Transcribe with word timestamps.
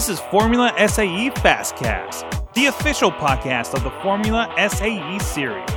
This 0.00 0.08
is 0.08 0.20
Formula 0.30 0.72
SAE 0.78 1.28
Fastcast, 1.28 2.54
the 2.54 2.64
official 2.64 3.12
podcast 3.12 3.74
of 3.74 3.82
the 3.82 3.90
Formula 4.00 4.50
SAE 4.56 5.18
series. 5.18 5.68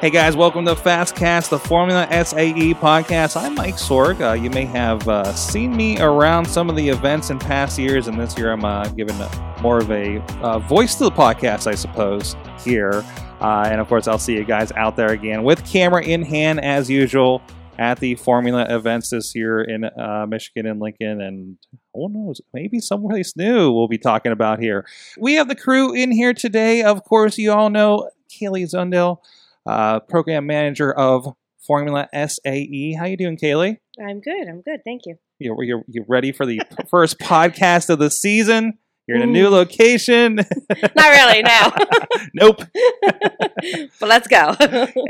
Hey 0.00 0.08
guys, 0.08 0.34
welcome 0.34 0.64
to 0.64 0.74
Fastcast, 0.74 1.50
the 1.50 1.58
Formula 1.58 2.08
SAE 2.10 2.72
podcast. 2.72 3.38
I'm 3.38 3.54
Mike 3.54 3.74
Sorg. 3.74 4.22
Uh, 4.22 4.32
you 4.32 4.48
may 4.48 4.64
have 4.64 5.06
uh, 5.10 5.30
seen 5.34 5.76
me 5.76 6.00
around 6.00 6.46
some 6.46 6.70
of 6.70 6.76
the 6.76 6.88
events 6.88 7.28
in 7.28 7.38
past 7.38 7.78
years, 7.78 8.08
and 8.08 8.18
this 8.18 8.38
year 8.38 8.50
I'm 8.50 8.64
uh, 8.64 8.88
giving 8.88 9.18
more 9.60 9.76
of 9.76 9.90
a 9.90 10.22
uh, 10.40 10.58
voice 10.60 10.94
to 10.94 11.04
the 11.04 11.12
podcast, 11.12 11.66
I 11.66 11.74
suppose, 11.74 12.34
here. 12.64 13.04
Uh, 13.42 13.68
and 13.70 13.78
of 13.78 13.88
course, 13.88 14.08
I'll 14.08 14.18
see 14.18 14.36
you 14.36 14.44
guys 14.44 14.72
out 14.72 14.96
there 14.96 15.10
again 15.10 15.42
with 15.42 15.66
camera 15.66 16.02
in 16.02 16.22
hand 16.22 16.64
as 16.64 16.88
usual 16.88 17.42
at 17.80 17.98
the 17.98 18.14
Formula 18.14 18.66
events 18.68 19.08
this 19.08 19.34
year 19.34 19.62
in 19.62 19.84
uh, 19.84 20.26
Michigan 20.28 20.66
and 20.66 20.80
Lincoln, 20.80 21.22
and 21.22 21.56
who 21.94 22.10
knows, 22.10 22.40
maybe 22.52 22.78
someplace 22.78 23.34
new 23.36 23.72
we'll 23.72 23.88
be 23.88 23.98
talking 23.98 24.32
about 24.32 24.60
here. 24.60 24.86
We 25.18 25.34
have 25.34 25.48
the 25.48 25.56
crew 25.56 25.94
in 25.94 26.12
here 26.12 26.34
today. 26.34 26.82
Of 26.82 27.02
course, 27.04 27.38
you 27.38 27.50
all 27.52 27.70
know 27.70 28.10
Kaylee 28.30 28.70
Zundel 28.70 29.18
uh, 29.64 30.00
program 30.00 30.46
manager 30.46 30.92
of 30.92 31.34
Formula 31.66 32.06
SAE. 32.12 32.96
How 32.98 33.06
you 33.06 33.16
doing, 33.16 33.38
Kaylee? 33.38 33.78
I'm 33.98 34.20
good. 34.20 34.46
I'm 34.46 34.60
good. 34.60 34.80
Thank 34.84 35.06
you. 35.06 35.16
You're, 35.38 35.62
you're, 35.62 35.82
you're 35.88 36.04
ready 36.06 36.32
for 36.32 36.44
the 36.44 36.60
first 36.90 37.18
podcast 37.18 37.88
of 37.88 37.98
the 37.98 38.10
season? 38.10 38.78
You're 39.10 39.24
in 39.24 39.28
a 39.28 39.32
new 39.32 39.48
location. 39.48 40.36
Not 40.36 40.46
really, 40.96 41.42
no. 41.42 41.72
nope. 42.34 42.62
but 43.98 44.08
let's 44.08 44.28
go. 44.28 44.54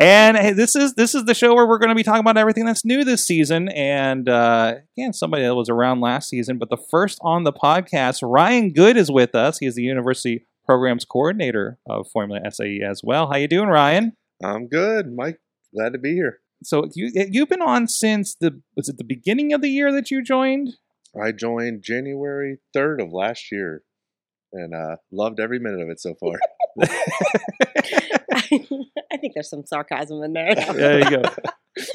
and 0.00 0.38
hey, 0.38 0.54
this 0.54 0.74
is 0.74 0.94
this 0.94 1.14
is 1.14 1.26
the 1.26 1.34
show 1.34 1.54
where 1.54 1.66
we're 1.66 1.76
going 1.76 1.90
to 1.90 1.94
be 1.94 2.02
talking 2.02 2.20
about 2.20 2.38
everything 2.38 2.64
that's 2.64 2.82
new 2.82 3.04
this 3.04 3.26
season. 3.26 3.68
And 3.68 4.26
uh, 4.26 4.76
again, 4.96 5.12
somebody 5.12 5.42
that 5.42 5.54
was 5.54 5.68
around 5.68 6.00
last 6.00 6.30
season, 6.30 6.56
but 6.56 6.70
the 6.70 6.78
first 6.78 7.18
on 7.20 7.44
the 7.44 7.52
podcast, 7.52 8.20
Ryan 8.22 8.72
Good 8.72 8.96
is 8.96 9.10
with 9.10 9.34
us. 9.34 9.58
He 9.58 9.66
is 9.66 9.74
the 9.74 9.82
University 9.82 10.46
Programs 10.64 11.04
Coordinator 11.04 11.78
of 11.86 12.08
Formula 12.10 12.40
SAE 12.50 12.80
as 12.80 13.02
well. 13.04 13.30
How 13.30 13.36
you 13.36 13.48
doing, 13.48 13.68
Ryan? 13.68 14.16
I'm 14.42 14.66
good, 14.66 15.12
Mike. 15.14 15.40
Glad 15.74 15.92
to 15.92 15.98
be 15.98 16.14
here. 16.14 16.38
So 16.62 16.88
you 16.94 17.10
you've 17.14 17.50
been 17.50 17.60
on 17.60 17.86
since 17.86 18.34
the 18.34 18.62
was 18.74 18.88
it 18.88 18.96
the 18.96 19.04
beginning 19.04 19.52
of 19.52 19.60
the 19.60 19.68
year 19.68 19.92
that 19.92 20.10
you 20.10 20.22
joined? 20.22 20.78
I 21.20 21.32
joined 21.32 21.82
January 21.82 22.58
third 22.72 23.00
of 23.00 23.12
last 23.12 23.50
year, 23.50 23.82
and 24.52 24.74
uh, 24.74 24.96
loved 25.12 25.40
every 25.40 25.58
minute 25.58 25.80
of 25.80 25.88
it 25.88 26.00
so 26.00 26.14
far. 26.14 26.38
I 29.12 29.16
think 29.16 29.34
there's 29.34 29.50
some 29.50 29.64
sarcasm 29.66 30.22
in 30.22 30.32
there. 30.32 30.54
there 30.54 30.98
you 30.98 31.10
go. 31.10 31.22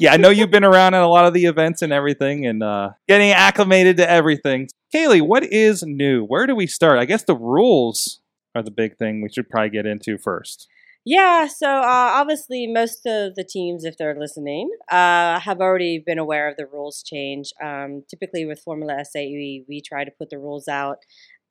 Yeah, 0.00 0.12
I 0.12 0.16
know 0.16 0.30
you've 0.30 0.50
been 0.50 0.64
around 0.64 0.94
at 0.94 1.02
a 1.02 1.08
lot 1.08 1.26
of 1.26 1.34
the 1.34 1.44
events 1.44 1.82
and 1.82 1.92
everything, 1.92 2.46
and 2.46 2.62
uh, 2.62 2.90
getting 3.08 3.30
acclimated 3.30 3.98
to 3.98 4.10
everything. 4.10 4.68
Kaylee, 4.94 5.22
what 5.22 5.44
is 5.44 5.82
new? 5.82 6.24
Where 6.24 6.46
do 6.46 6.54
we 6.54 6.66
start? 6.66 6.98
I 6.98 7.04
guess 7.04 7.24
the 7.24 7.36
rules 7.36 8.20
are 8.54 8.62
the 8.62 8.70
big 8.70 8.96
thing 8.96 9.22
we 9.22 9.28
should 9.28 9.48
probably 9.48 9.70
get 9.70 9.86
into 9.86 10.18
first. 10.18 10.66
Yeah, 11.08 11.46
so 11.46 11.68
uh, 11.68 12.10
obviously, 12.14 12.66
most 12.66 13.06
of 13.06 13.36
the 13.36 13.44
teams, 13.48 13.84
if 13.84 13.96
they're 13.96 14.18
listening, 14.18 14.70
uh, 14.90 15.38
have 15.38 15.60
already 15.60 16.02
been 16.04 16.18
aware 16.18 16.48
of 16.48 16.56
the 16.56 16.66
rules 16.66 17.04
change. 17.04 17.52
Um, 17.62 18.02
typically, 18.10 18.44
with 18.44 18.58
Formula 18.58 19.04
SAE, 19.04 19.28
we, 19.28 19.64
we 19.68 19.80
try 19.80 20.02
to 20.02 20.10
put 20.10 20.30
the 20.30 20.38
rules 20.38 20.66
out 20.66 20.98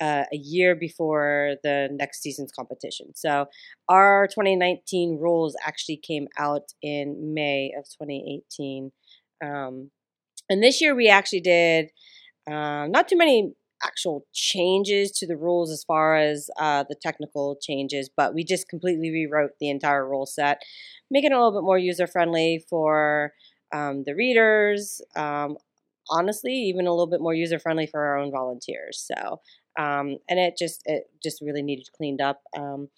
uh, 0.02 0.24
a 0.32 0.36
year 0.36 0.76
before 0.76 1.56
the 1.64 1.90
next 1.92 2.22
season's 2.22 2.52
competition. 2.52 3.08
So, 3.16 3.46
our 3.90 4.28
2019 4.28 5.20
rules 5.22 5.56
actually 5.66 5.98
came 5.98 6.28
out 6.38 6.74
in 6.82 7.34
May 7.34 7.72
of 7.78 7.86
2018. 7.86 8.92
Um, 9.44 9.92
and 10.50 10.64
this 10.64 10.82
year, 10.82 10.96
we 10.96 11.08
actually 11.08 11.42
did 11.42 11.90
uh, 12.48 12.88
not 12.88 13.08
too 13.08 13.18
many 13.18 13.54
actual 13.84 14.26
changes 14.34 15.12
to 15.12 15.28
the 15.28 15.38
rules 15.38 15.72
as 15.72 15.84
far 15.84 16.16
as 16.16 16.50
uh, 16.60 16.84
the 16.88 16.96
technical 17.02 17.58
changes, 17.62 18.10
but 18.16 18.34
we 18.34 18.44
just 18.44 18.70
completely 18.70 19.12
rewrote 19.12 19.52
the 19.60 19.70
entire 19.70 20.08
rule 20.08 20.26
set, 20.26 20.62
making 21.12 21.32
it 21.32 21.36
a 21.36 21.38
little 21.38 21.60
bit 21.60 21.66
more 21.66 21.78
user 21.78 22.08
friendly 22.08 22.64
for 22.70 23.34
um, 23.74 24.04
the 24.06 24.16
readers. 24.16 25.02
Um, 25.16 25.58
honestly, 26.10 26.54
even 26.54 26.88
a 26.88 26.92
little 26.92 27.08
bit 27.10 27.22
more 27.22 27.34
user 27.34 27.60
friendly 27.60 27.88
for 27.88 28.02
our 28.02 28.18
own 28.18 28.32
volunteers. 28.32 29.04
So, 29.06 29.42
um, 29.78 30.18
and 30.30 30.40
it 30.40 30.56
just 30.58 30.82
it 30.86 31.10
just 31.22 31.42
really 31.42 31.62
needed 31.62 31.88
cleaned 31.96 32.22
up. 32.22 32.42
Um, 32.58 32.90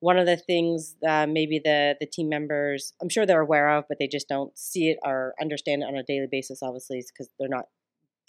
one 0.00 0.16
of 0.16 0.26
the 0.26 0.36
things 0.36 0.96
maybe 1.02 1.60
the 1.62 1.96
the 2.00 2.06
team 2.06 2.28
members, 2.28 2.94
I'm 3.02 3.08
sure 3.08 3.26
they're 3.26 3.40
aware 3.40 3.70
of, 3.70 3.84
but 3.88 3.98
they 3.98 4.08
just 4.08 4.28
don't 4.28 4.56
see 4.58 4.90
it 4.90 4.98
or 5.04 5.34
understand 5.40 5.82
it 5.82 5.86
on 5.86 5.96
a 5.96 6.02
daily 6.02 6.28
basis. 6.30 6.62
Obviously, 6.62 7.04
because 7.06 7.28
they're 7.38 7.48
not 7.48 7.66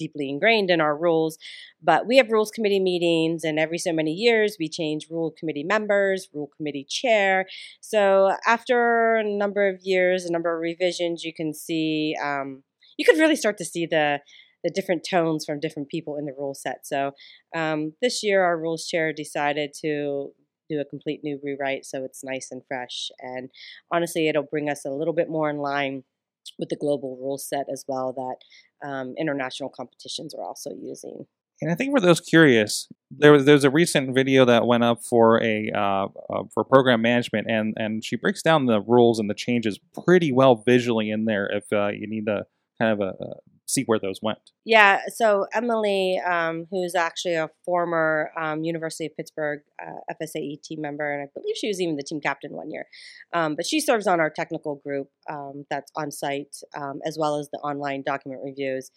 deeply 0.01 0.29
ingrained 0.29 0.71
in 0.71 0.81
our 0.81 0.97
rules. 0.97 1.37
But 1.81 2.07
we 2.07 2.17
have 2.17 2.31
rules 2.31 2.51
committee 2.51 2.79
meetings, 2.79 3.43
and 3.43 3.59
every 3.59 3.77
so 3.77 3.93
many 3.93 4.11
years 4.11 4.57
we 4.59 4.67
change 4.67 5.07
rule 5.09 5.33
committee 5.37 5.63
members, 5.63 6.27
rule 6.33 6.49
committee 6.57 6.85
chair. 6.89 7.45
So 7.81 8.31
after 8.47 9.15
a 9.15 9.23
number 9.23 9.69
of 9.69 9.79
years, 9.81 10.25
a 10.25 10.31
number 10.31 10.53
of 10.53 10.61
revisions, 10.61 11.23
you 11.23 11.33
can 11.33 11.53
see 11.53 12.15
um, 12.23 12.63
you 12.97 13.05
could 13.05 13.19
really 13.19 13.35
start 13.35 13.57
to 13.59 13.65
see 13.65 13.85
the 13.85 14.19
the 14.63 14.71
different 14.73 15.05
tones 15.09 15.45
from 15.45 15.59
different 15.59 15.89
people 15.89 16.17
in 16.17 16.25
the 16.25 16.33
rule 16.37 16.53
set. 16.53 16.85
So 16.85 17.11
um, 17.55 17.93
this 18.01 18.23
year, 18.23 18.43
our 18.43 18.57
rules 18.57 18.85
chair 18.85 19.13
decided 19.13 19.73
to 19.81 20.31
do 20.69 20.79
a 20.79 20.85
complete 20.85 21.21
new 21.23 21.39
rewrite, 21.43 21.85
so 21.85 22.03
it's 22.03 22.23
nice 22.23 22.49
and 22.51 22.61
fresh. 22.67 23.09
And 23.19 23.49
honestly, 23.91 24.27
it'll 24.27 24.43
bring 24.43 24.69
us 24.69 24.85
a 24.85 24.89
little 24.91 25.13
bit 25.13 25.29
more 25.29 25.49
in 25.49 25.57
line 25.57 26.03
with 26.57 26.69
the 26.69 26.77
global 26.77 27.17
rule 27.21 27.37
set 27.37 27.65
as 27.71 27.85
well 27.87 28.13
that 28.13 28.87
um, 28.87 29.13
international 29.17 29.69
competitions 29.69 30.33
are 30.33 30.43
also 30.43 30.71
using. 30.71 31.25
And 31.61 31.71
I 31.71 31.75
think 31.75 31.95
for 31.95 32.01
those 32.01 32.19
curious, 32.19 32.87
there 33.11 33.31
was 33.31 33.45
there's 33.45 33.63
a 33.63 33.69
recent 33.69 34.15
video 34.15 34.45
that 34.45 34.65
went 34.65 34.83
up 34.83 35.03
for 35.03 35.41
a 35.43 35.69
uh, 35.75 36.07
uh, 36.29 36.43
for 36.53 36.63
program 36.63 37.03
management, 37.03 37.47
and 37.49 37.75
and 37.77 38.03
she 38.03 38.15
breaks 38.15 38.41
down 38.41 38.65
the 38.65 38.81
rules 38.81 39.19
and 39.19 39.29
the 39.29 39.35
changes 39.35 39.79
pretty 40.03 40.31
well 40.31 40.55
visually 40.55 41.11
in 41.11 41.25
there. 41.25 41.47
If 41.53 41.65
uh, 41.71 41.89
you 41.89 42.07
need 42.07 42.25
to 42.25 42.45
kind 42.79 42.93
of 42.93 42.99
a, 42.99 43.11
a 43.23 43.33
see 43.71 43.83
where 43.85 43.99
those 43.99 44.19
went. 44.21 44.39
Yeah, 44.65 44.99
so 45.07 45.45
Emily, 45.53 46.19
um, 46.25 46.67
who's 46.69 46.95
actually 46.95 47.35
a 47.35 47.49
former 47.65 48.31
um, 48.39 48.63
University 48.63 49.05
of 49.05 49.15
Pittsburgh 49.15 49.61
uh, 49.81 50.13
FSAE 50.21 50.61
team 50.61 50.81
member, 50.81 51.11
and 51.11 51.23
I 51.23 51.27
believe 51.33 51.55
she 51.55 51.67
was 51.67 51.81
even 51.81 51.95
the 51.95 52.03
team 52.03 52.19
captain 52.21 52.51
one 52.51 52.69
year, 52.69 52.85
um, 53.33 53.55
but 53.55 53.65
she 53.65 53.79
serves 53.79 54.07
on 54.07 54.19
our 54.19 54.29
technical 54.29 54.75
group 54.75 55.07
um, 55.29 55.65
that's 55.69 55.91
on 55.95 56.11
site, 56.11 56.55
um, 56.75 56.99
as 57.05 57.17
well 57.19 57.37
as 57.39 57.49
the 57.51 57.59
online 57.59 58.03
document 58.05 58.41
reviews. 58.43 58.91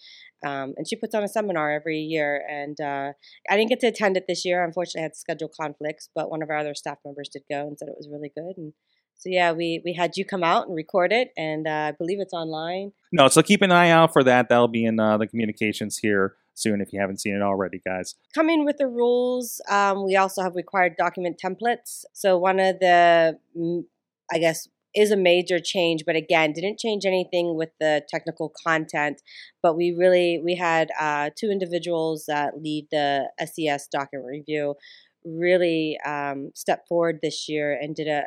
Um, 0.44 0.74
and 0.76 0.86
she 0.86 0.96
puts 0.96 1.14
on 1.14 1.22
a 1.22 1.28
seminar 1.28 1.72
every 1.72 1.98
year, 1.98 2.44
and 2.50 2.78
uh, 2.80 3.12
I 3.48 3.56
didn't 3.56 3.70
get 3.70 3.80
to 3.80 3.86
attend 3.86 4.16
it 4.16 4.24
this 4.28 4.44
year. 4.44 4.62
Unfortunately, 4.64 5.00
I 5.00 5.04
had 5.04 5.16
schedule 5.16 5.48
conflicts, 5.48 6.10
but 6.14 6.30
one 6.30 6.42
of 6.42 6.50
our 6.50 6.56
other 6.56 6.74
staff 6.74 6.98
members 7.04 7.30
did 7.32 7.42
go 7.50 7.66
and 7.66 7.78
said 7.78 7.88
it 7.88 7.96
was 7.96 8.08
really 8.10 8.32
good. 8.36 8.56
And 8.58 8.74
so 9.16 9.30
yeah, 9.30 9.52
we 9.52 9.80
we 9.84 9.94
had 9.94 10.16
you 10.16 10.24
come 10.24 10.44
out 10.44 10.66
and 10.66 10.76
record 10.76 11.12
it, 11.12 11.32
and 11.36 11.66
uh, 11.66 11.70
I 11.88 11.92
believe 11.92 12.20
it's 12.20 12.34
online. 12.34 12.92
No, 13.12 13.28
so 13.28 13.42
keep 13.42 13.62
an 13.62 13.72
eye 13.72 13.90
out 13.90 14.12
for 14.12 14.22
that. 14.24 14.48
That'll 14.48 14.68
be 14.68 14.84
in 14.84 14.98
uh, 15.00 15.18
the 15.18 15.26
communications 15.26 15.98
here 15.98 16.36
soon 16.54 16.80
if 16.80 16.92
you 16.92 17.00
haven't 17.00 17.20
seen 17.20 17.34
it 17.34 17.42
already, 17.42 17.80
guys. 17.84 18.14
Coming 18.34 18.64
with 18.64 18.78
the 18.78 18.86
rules, 18.86 19.60
um, 19.68 20.04
we 20.04 20.16
also 20.16 20.42
have 20.42 20.54
required 20.54 20.96
document 20.96 21.40
templates. 21.44 22.04
So 22.12 22.38
one 22.38 22.60
of 22.60 22.78
the, 22.78 23.38
mm, 23.56 23.84
I 24.32 24.38
guess, 24.38 24.68
is 24.94 25.10
a 25.10 25.16
major 25.16 25.58
change, 25.58 26.04
but 26.06 26.14
again, 26.14 26.52
didn't 26.52 26.78
change 26.78 27.04
anything 27.04 27.56
with 27.56 27.70
the 27.80 28.02
technical 28.08 28.52
content. 28.64 29.20
But 29.62 29.76
we 29.76 29.92
really 29.92 30.40
we 30.44 30.54
had 30.54 30.90
uh, 30.98 31.30
two 31.36 31.50
individuals 31.50 32.26
that 32.28 32.60
lead 32.62 32.86
the 32.90 33.30
SES 33.40 33.88
document 33.88 34.28
review 34.28 34.76
really 35.24 35.98
um, 36.04 36.50
step 36.54 36.86
forward 36.86 37.20
this 37.22 37.48
year 37.48 37.76
and 37.80 37.96
did 37.96 38.06
a 38.06 38.24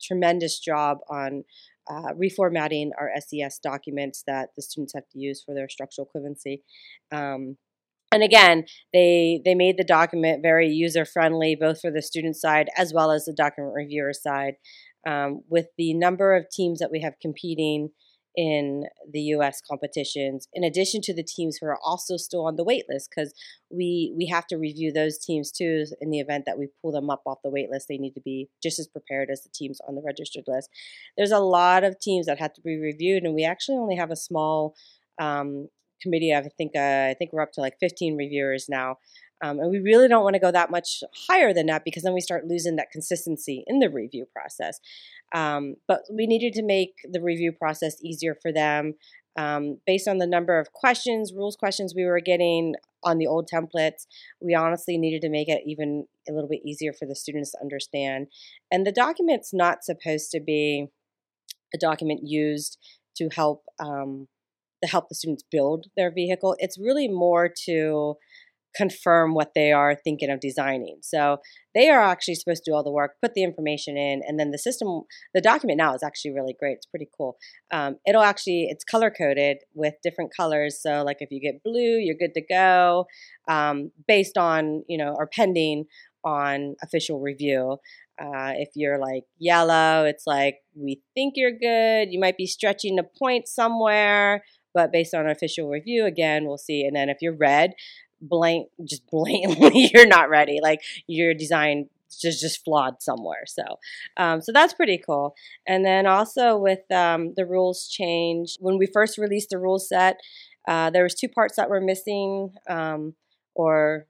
tremendous 0.00 0.58
job 0.58 0.98
on 1.08 1.44
uh, 1.90 2.12
reformatting 2.14 2.90
our 2.98 3.10
SES 3.18 3.58
documents 3.58 4.22
that 4.26 4.50
the 4.56 4.62
students 4.62 4.92
have 4.94 5.08
to 5.10 5.18
use 5.18 5.42
for 5.42 5.54
their 5.54 5.68
structural 5.68 6.08
equivalency. 6.14 6.62
Um, 7.10 7.56
and 8.12 8.22
again, 8.22 8.64
they 8.92 9.40
they 9.44 9.54
made 9.54 9.76
the 9.76 9.84
document 9.84 10.42
very 10.42 10.68
user 10.68 11.04
friendly, 11.04 11.54
both 11.54 11.80
for 11.80 11.90
the 11.90 12.02
student 12.02 12.36
side 12.36 12.68
as 12.76 12.92
well 12.94 13.10
as 13.10 13.26
the 13.26 13.34
document 13.34 13.74
reviewer 13.74 14.12
side. 14.12 14.54
Um, 15.06 15.42
with 15.48 15.66
the 15.78 15.94
number 15.94 16.34
of 16.34 16.50
teams 16.50 16.80
that 16.80 16.90
we 16.90 17.00
have 17.00 17.14
competing 17.20 17.90
in 18.36 18.84
the 19.10 19.20
U.S. 19.20 19.60
competitions, 19.68 20.48
in 20.52 20.62
addition 20.62 21.00
to 21.02 21.14
the 21.14 21.24
teams 21.24 21.58
who 21.60 21.66
are 21.66 21.78
also 21.84 22.16
still 22.16 22.46
on 22.46 22.56
the 22.56 22.64
wait 22.64 22.84
list, 22.88 23.10
because 23.10 23.34
we 23.70 24.14
we 24.16 24.26
have 24.26 24.46
to 24.48 24.56
review 24.56 24.92
those 24.92 25.18
teams 25.18 25.50
too. 25.50 25.86
In 26.00 26.10
the 26.10 26.20
event 26.20 26.44
that 26.46 26.58
we 26.58 26.68
pull 26.82 26.92
them 26.92 27.10
up 27.10 27.22
off 27.26 27.38
the 27.42 27.50
wait 27.50 27.70
list, 27.70 27.86
they 27.88 27.98
need 27.98 28.14
to 28.14 28.20
be 28.20 28.48
just 28.62 28.78
as 28.78 28.86
prepared 28.86 29.30
as 29.30 29.42
the 29.42 29.50
teams 29.54 29.80
on 29.88 29.94
the 29.94 30.02
registered 30.04 30.44
list. 30.46 30.70
There's 31.16 31.32
a 31.32 31.40
lot 31.40 31.84
of 31.84 31.98
teams 31.98 32.26
that 32.26 32.38
have 32.38 32.52
to 32.54 32.60
be 32.60 32.78
reviewed, 32.78 33.24
and 33.24 33.34
we 33.34 33.44
actually 33.44 33.78
only 33.78 33.96
have 33.96 34.10
a 34.10 34.16
small 34.16 34.74
um, 35.20 35.68
committee. 36.00 36.34
I 36.34 36.42
think 36.42 36.72
uh, 36.76 37.08
I 37.10 37.14
think 37.18 37.32
we're 37.32 37.42
up 37.42 37.52
to 37.52 37.60
like 37.60 37.78
15 37.80 38.16
reviewers 38.16 38.66
now. 38.68 38.98
Um, 39.40 39.60
and 39.60 39.70
we 39.70 39.78
really 39.78 40.08
don't 40.08 40.24
want 40.24 40.34
to 40.34 40.40
go 40.40 40.50
that 40.50 40.70
much 40.70 41.04
higher 41.28 41.54
than 41.54 41.66
that 41.66 41.84
because 41.84 42.02
then 42.02 42.14
we 42.14 42.20
start 42.20 42.46
losing 42.46 42.74
that 42.76 42.90
consistency 42.90 43.62
in 43.68 43.78
the 43.78 43.88
review 43.88 44.26
process. 44.32 44.80
Um, 45.32 45.76
but 45.86 46.00
we 46.10 46.26
needed 46.26 46.54
to 46.54 46.62
make 46.62 46.94
the 47.08 47.20
review 47.20 47.52
process 47.52 48.02
easier 48.02 48.34
for 48.34 48.52
them. 48.52 48.94
Um, 49.36 49.78
based 49.86 50.08
on 50.08 50.18
the 50.18 50.26
number 50.26 50.58
of 50.58 50.72
questions, 50.72 51.32
rules 51.32 51.54
questions 51.54 51.94
we 51.94 52.04
were 52.04 52.18
getting, 52.18 52.74
on 53.04 53.18
the 53.18 53.26
old 53.26 53.48
templates. 53.48 54.06
We 54.40 54.54
honestly 54.54 54.98
needed 54.98 55.22
to 55.22 55.30
make 55.30 55.48
it 55.48 55.62
even 55.66 56.06
a 56.28 56.32
little 56.32 56.48
bit 56.48 56.62
easier 56.64 56.92
for 56.92 57.06
the 57.06 57.14
students 57.14 57.52
to 57.52 57.60
understand. 57.60 58.28
And 58.70 58.86
the 58.86 58.92
document's 58.92 59.52
not 59.52 59.84
supposed 59.84 60.30
to 60.32 60.40
be 60.40 60.88
a 61.74 61.78
document 61.78 62.20
used 62.24 62.78
to 63.16 63.28
help 63.28 63.64
um, 63.78 64.28
to 64.82 64.88
help 64.88 65.08
the 65.08 65.14
students 65.14 65.44
build 65.50 65.86
their 65.96 66.12
vehicle. 66.12 66.56
It's 66.58 66.78
really 66.78 67.08
more 67.08 67.50
to 67.66 68.14
confirm 68.76 69.34
what 69.34 69.52
they 69.54 69.72
are 69.72 69.96
thinking 69.96 70.30
of 70.30 70.40
designing. 70.40 70.98
So 71.02 71.38
they 71.74 71.88
are 71.88 72.02
actually 72.02 72.36
supposed 72.36 72.64
to 72.64 72.70
do 72.70 72.74
all 72.74 72.84
the 72.84 72.92
work, 72.92 73.12
put 73.20 73.34
the 73.34 73.42
information 73.42 73.96
in, 73.96 74.20
and 74.26 74.38
then 74.38 74.50
the 74.50 74.58
system, 74.58 75.02
the 75.34 75.40
document 75.40 75.78
now 75.78 75.94
is 75.94 76.02
actually 76.02 76.32
really 76.32 76.54
great. 76.58 76.74
It's 76.74 76.86
pretty 76.86 77.08
cool. 77.16 77.36
Um, 77.72 77.96
it'll 78.06 78.22
actually, 78.22 78.68
it's 78.70 78.84
color 78.84 79.10
coded 79.10 79.58
with 79.74 79.94
different 80.02 80.30
colors. 80.36 80.80
So 80.80 81.02
like 81.02 81.16
if 81.20 81.30
you 81.30 81.40
get 81.40 81.62
blue, 81.64 81.98
you're 81.98 82.14
good 82.14 82.34
to 82.34 82.42
go, 82.46 83.06
um, 83.48 83.90
based 84.06 84.36
on 84.36 84.84
you 84.88 84.98
know 84.98 85.14
or 85.16 85.26
pending 85.26 85.86
on 86.24 86.76
official 86.82 87.20
review. 87.20 87.78
Uh, 88.20 88.52
if 88.56 88.70
you're 88.74 88.98
like 88.98 89.22
yellow, 89.38 90.04
it's 90.04 90.24
like 90.26 90.56
we 90.74 91.00
think 91.14 91.34
you're 91.36 91.56
good. 91.56 92.12
You 92.12 92.18
might 92.18 92.36
be 92.36 92.46
stretching 92.46 92.98
a 92.98 93.04
point 93.04 93.46
somewhere, 93.46 94.42
but 94.78 94.92
based 94.92 95.12
on 95.12 95.26
our 95.26 95.32
official 95.32 95.68
review, 95.68 96.04
again, 96.04 96.46
we'll 96.46 96.56
see. 96.56 96.84
And 96.84 96.94
then 96.94 97.08
if 97.08 97.16
you're 97.20 97.34
red, 97.34 97.72
blank, 98.20 98.68
just 98.84 99.02
blatantly, 99.10 99.90
you're 99.92 100.06
not 100.06 100.30
ready. 100.30 100.60
Like 100.62 100.82
your 101.08 101.34
design 101.34 101.88
just 102.22 102.40
just 102.40 102.64
flawed 102.64 103.02
somewhere. 103.02 103.42
So, 103.46 103.64
um, 104.16 104.40
so 104.40 104.52
that's 104.52 104.72
pretty 104.72 105.02
cool. 105.04 105.34
And 105.66 105.84
then 105.84 106.06
also 106.06 106.56
with 106.56 106.88
um, 106.92 107.34
the 107.36 107.44
rules 107.44 107.88
change 107.88 108.56
when 108.60 108.78
we 108.78 108.86
first 108.86 109.18
released 109.18 109.50
the 109.50 109.58
rule 109.58 109.80
set, 109.80 110.18
uh, 110.68 110.90
there 110.90 111.02
was 111.02 111.16
two 111.16 111.28
parts 111.28 111.56
that 111.56 111.68
were 111.68 111.80
missing 111.80 112.52
um, 112.70 113.14
or 113.56 114.06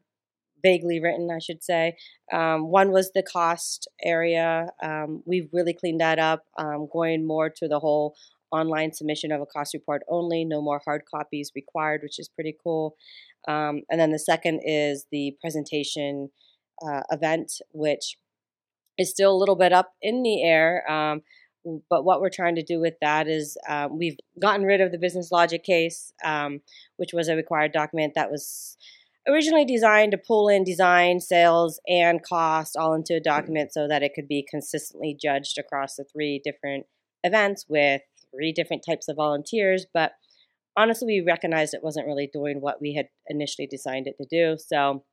vaguely 0.62 1.00
written, 1.00 1.30
I 1.34 1.38
should 1.38 1.64
say. 1.64 1.96
Um, 2.30 2.70
one 2.70 2.92
was 2.92 3.10
the 3.14 3.22
cost 3.22 3.88
area. 4.04 4.68
Um, 4.82 5.22
we've 5.24 5.48
really 5.50 5.72
cleaned 5.72 6.02
that 6.02 6.18
up, 6.18 6.44
um, 6.58 6.88
going 6.92 7.26
more 7.26 7.48
to 7.48 7.68
the 7.68 7.78
whole 7.78 8.14
online 8.52 8.92
submission 8.92 9.32
of 9.32 9.40
a 9.40 9.46
cost 9.46 9.74
report 9.74 10.02
only, 10.08 10.44
no 10.44 10.62
more 10.62 10.80
hard 10.84 11.02
copies 11.12 11.52
required, 11.54 12.00
which 12.02 12.18
is 12.18 12.28
pretty 12.28 12.56
cool. 12.62 12.96
Um, 13.46 13.82
and 13.90 14.00
then 14.00 14.12
the 14.12 14.18
second 14.18 14.60
is 14.64 15.06
the 15.10 15.36
presentation 15.40 16.30
uh, 16.86 17.02
event, 17.10 17.60
which 17.72 18.16
is 18.98 19.10
still 19.10 19.32
a 19.32 19.38
little 19.38 19.56
bit 19.56 19.72
up 19.72 19.92
in 20.02 20.22
the 20.22 20.42
air. 20.42 20.90
Um, 20.90 21.22
but 21.90 22.04
what 22.04 22.20
we're 22.20 22.30
trying 22.30 22.56
to 22.56 22.62
do 22.62 22.80
with 22.80 22.94
that 23.00 23.28
is 23.28 23.56
um, 23.68 23.98
we've 23.98 24.16
gotten 24.40 24.64
rid 24.64 24.80
of 24.80 24.92
the 24.92 24.98
business 24.98 25.30
logic 25.30 25.64
case, 25.64 26.12
um, 26.24 26.60
which 26.96 27.12
was 27.12 27.28
a 27.28 27.36
required 27.36 27.72
document 27.72 28.14
that 28.14 28.30
was 28.30 28.76
originally 29.28 29.64
designed 29.64 30.12
to 30.12 30.18
pull 30.18 30.48
in 30.48 30.64
design, 30.64 31.20
sales, 31.20 31.80
and 31.86 32.22
cost 32.22 32.76
all 32.76 32.94
into 32.94 33.14
a 33.14 33.20
document 33.20 33.72
so 33.72 33.86
that 33.86 34.02
it 34.02 34.12
could 34.14 34.26
be 34.26 34.46
consistently 34.48 35.16
judged 35.20 35.58
across 35.58 35.96
the 35.96 36.04
three 36.04 36.40
different 36.42 36.86
events 37.24 37.66
with 37.68 38.02
three 38.34 38.52
different 38.52 38.84
types 38.88 39.08
of 39.08 39.16
volunteers. 39.16 39.86
But 39.92 40.12
honestly, 40.76 41.20
we 41.20 41.26
recognized 41.26 41.74
it 41.74 41.82
wasn't 41.82 42.06
really 42.06 42.28
doing 42.32 42.60
what 42.60 42.80
we 42.80 42.94
had 42.94 43.06
initially 43.26 43.66
designed 43.66 44.06
it 44.06 44.16
to 44.20 44.26
do. 44.30 44.56
So, 44.58 45.04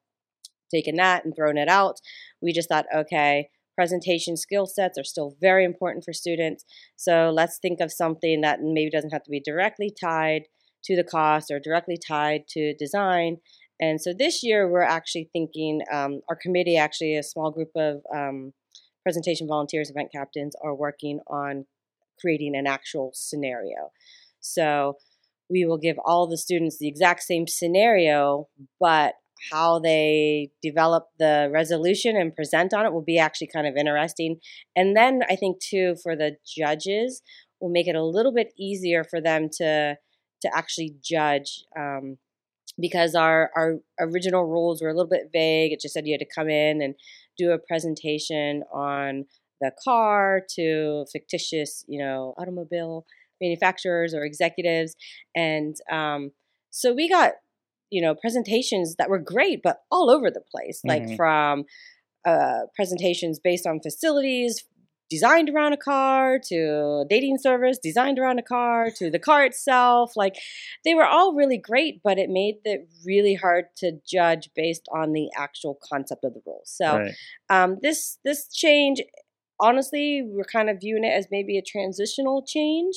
taking 0.73 0.95
that 0.95 1.25
and 1.25 1.33
throwing 1.35 1.57
it 1.57 1.69
out, 1.69 1.99
we 2.41 2.51
just 2.51 2.69
thought, 2.69 2.85
okay, 2.93 3.49
presentation 3.75 4.35
skill 4.35 4.65
sets 4.65 4.97
are 4.97 5.03
still 5.03 5.35
very 5.39 5.63
important 5.63 6.03
for 6.03 6.13
students. 6.13 6.65
So, 6.95 7.31
let's 7.33 7.59
think 7.59 7.79
of 7.81 7.91
something 7.91 8.41
that 8.41 8.59
maybe 8.61 8.89
doesn't 8.89 9.13
have 9.13 9.23
to 9.23 9.31
be 9.31 9.41
directly 9.43 9.91
tied 9.91 10.43
to 10.85 10.95
the 10.95 11.03
cost 11.03 11.51
or 11.51 11.59
directly 11.59 11.97
tied 11.97 12.47
to 12.49 12.73
design. 12.75 13.37
And 13.79 13.99
so 13.99 14.13
this 14.17 14.41
year, 14.43 14.69
we're 14.69 14.83
actually 14.83 15.29
thinking, 15.33 15.81
um, 15.91 16.21
our 16.29 16.35
committee, 16.35 16.77
actually, 16.77 17.17
a 17.17 17.23
small 17.23 17.51
group 17.51 17.71
of 17.75 18.01
um, 18.13 18.53
presentation 19.03 19.47
volunteers, 19.47 19.89
event 19.89 20.11
captains, 20.13 20.55
are 20.63 20.73
working 20.73 21.19
on 21.27 21.65
creating 22.19 22.55
an 22.55 22.67
actual 22.67 23.11
scenario. 23.13 23.91
So 24.39 24.97
we 25.49 25.65
will 25.65 25.77
give 25.77 25.97
all 26.05 26.27
the 26.27 26.37
students 26.37 26.77
the 26.77 26.87
exact 26.87 27.23
same 27.23 27.47
scenario, 27.47 28.47
but 28.79 29.13
how 29.51 29.79
they 29.79 30.49
develop 30.61 31.07
the 31.19 31.49
resolution 31.51 32.15
and 32.15 32.35
present 32.35 32.73
on 32.73 32.85
it 32.85 32.93
will 32.93 33.03
be 33.03 33.19
actually 33.19 33.49
kind 33.53 33.67
of 33.67 33.75
interesting. 33.75 34.37
And 34.75 34.95
then 34.95 35.21
I 35.29 35.35
think 35.35 35.59
too 35.59 35.95
for 36.01 36.15
the 36.15 36.37
judges 36.45 37.21
will 37.59 37.69
make 37.69 37.87
it 37.87 37.95
a 37.95 38.03
little 38.03 38.33
bit 38.33 38.53
easier 38.57 39.03
for 39.03 39.21
them 39.21 39.49
to 39.57 39.97
to 40.41 40.57
actually 40.57 40.95
judge 41.01 41.63
um, 41.77 42.17
because 42.79 43.15
our 43.15 43.51
our 43.55 43.75
original 43.99 44.45
rules 44.45 44.81
were 44.81 44.89
a 44.89 44.93
little 44.93 45.09
bit 45.09 45.29
vague. 45.31 45.71
It 45.71 45.81
just 45.81 45.93
said 45.93 46.07
you 46.07 46.13
had 46.13 46.25
to 46.25 46.35
come 46.35 46.49
in 46.49 46.81
and 46.81 46.95
do 47.37 47.51
a 47.51 47.59
presentation 47.59 48.63
on 48.73 49.25
the 49.61 49.71
car 49.83 50.41
to 50.55 51.05
fictitious, 51.11 51.85
you 51.87 51.99
know, 51.99 52.33
automobile 52.37 53.05
manufacturers 53.41 54.13
or 54.13 54.23
executives. 54.23 54.95
And 55.35 55.75
um, 55.91 56.31
so 56.69 56.93
we 56.93 57.09
got, 57.09 57.33
you 57.89 58.01
know, 58.01 58.15
presentations 58.15 58.95
that 58.97 59.09
were 59.09 59.19
great, 59.19 59.61
but 59.63 59.83
all 59.91 60.09
over 60.09 60.31
the 60.31 60.41
place, 60.51 60.81
mm-hmm. 60.85 61.07
like 61.07 61.17
from 61.17 61.65
uh, 62.25 62.61
presentations 62.75 63.39
based 63.39 63.67
on 63.67 63.79
facilities 63.81 64.65
designed 65.09 65.49
around 65.49 65.73
a 65.73 65.77
car 65.77 66.39
to 66.39 67.05
dating 67.09 67.37
service 67.37 67.77
designed 67.77 68.17
around 68.17 68.39
a 68.39 68.43
car 68.43 68.89
to 68.89 69.11
the 69.11 69.19
car 69.19 69.45
itself 69.45 70.13
like 70.15 70.35
they 70.83 70.95
were 70.95 71.05
all 71.05 71.35
really 71.35 71.57
great 71.57 72.01
but 72.03 72.17
it 72.17 72.29
made 72.29 72.55
it 72.63 72.87
really 73.05 73.35
hard 73.35 73.65
to 73.77 73.99
judge 74.07 74.49
based 74.55 74.87
on 74.93 75.13
the 75.13 75.29
actual 75.37 75.77
concept 75.87 76.23
of 76.23 76.33
the 76.33 76.41
rules 76.45 76.63
so 76.65 76.97
right. 76.97 77.11
um, 77.49 77.77
this 77.81 78.17
this 78.25 78.47
change 78.47 79.01
honestly, 79.59 80.23
we're 80.25 80.43
kind 80.43 80.69
of 80.69 80.77
viewing 80.79 81.03
it 81.03 81.13
as 81.13 81.27
maybe 81.31 81.57
a 81.57 81.61
transitional 81.61 82.43
change. 82.45 82.95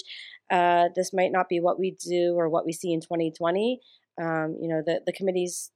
Uh, 0.50 0.88
this 0.94 1.12
might 1.12 1.32
not 1.32 1.48
be 1.48 1.60
what 1.60 1.78
we 1.78 1.96
do 2.04 2.34
or 2.36 2.48
what 2.48 2.64
we 2.64 2.72
see 2.72 2.92
in 2.92 3.00
2020. 3.00 3.80
Um, 4.20 4.56
you 4.60 4.68
know, 4.68 4.82
the, 4.84 5.00
the 5.06 5.12
committee's 5.12 5.70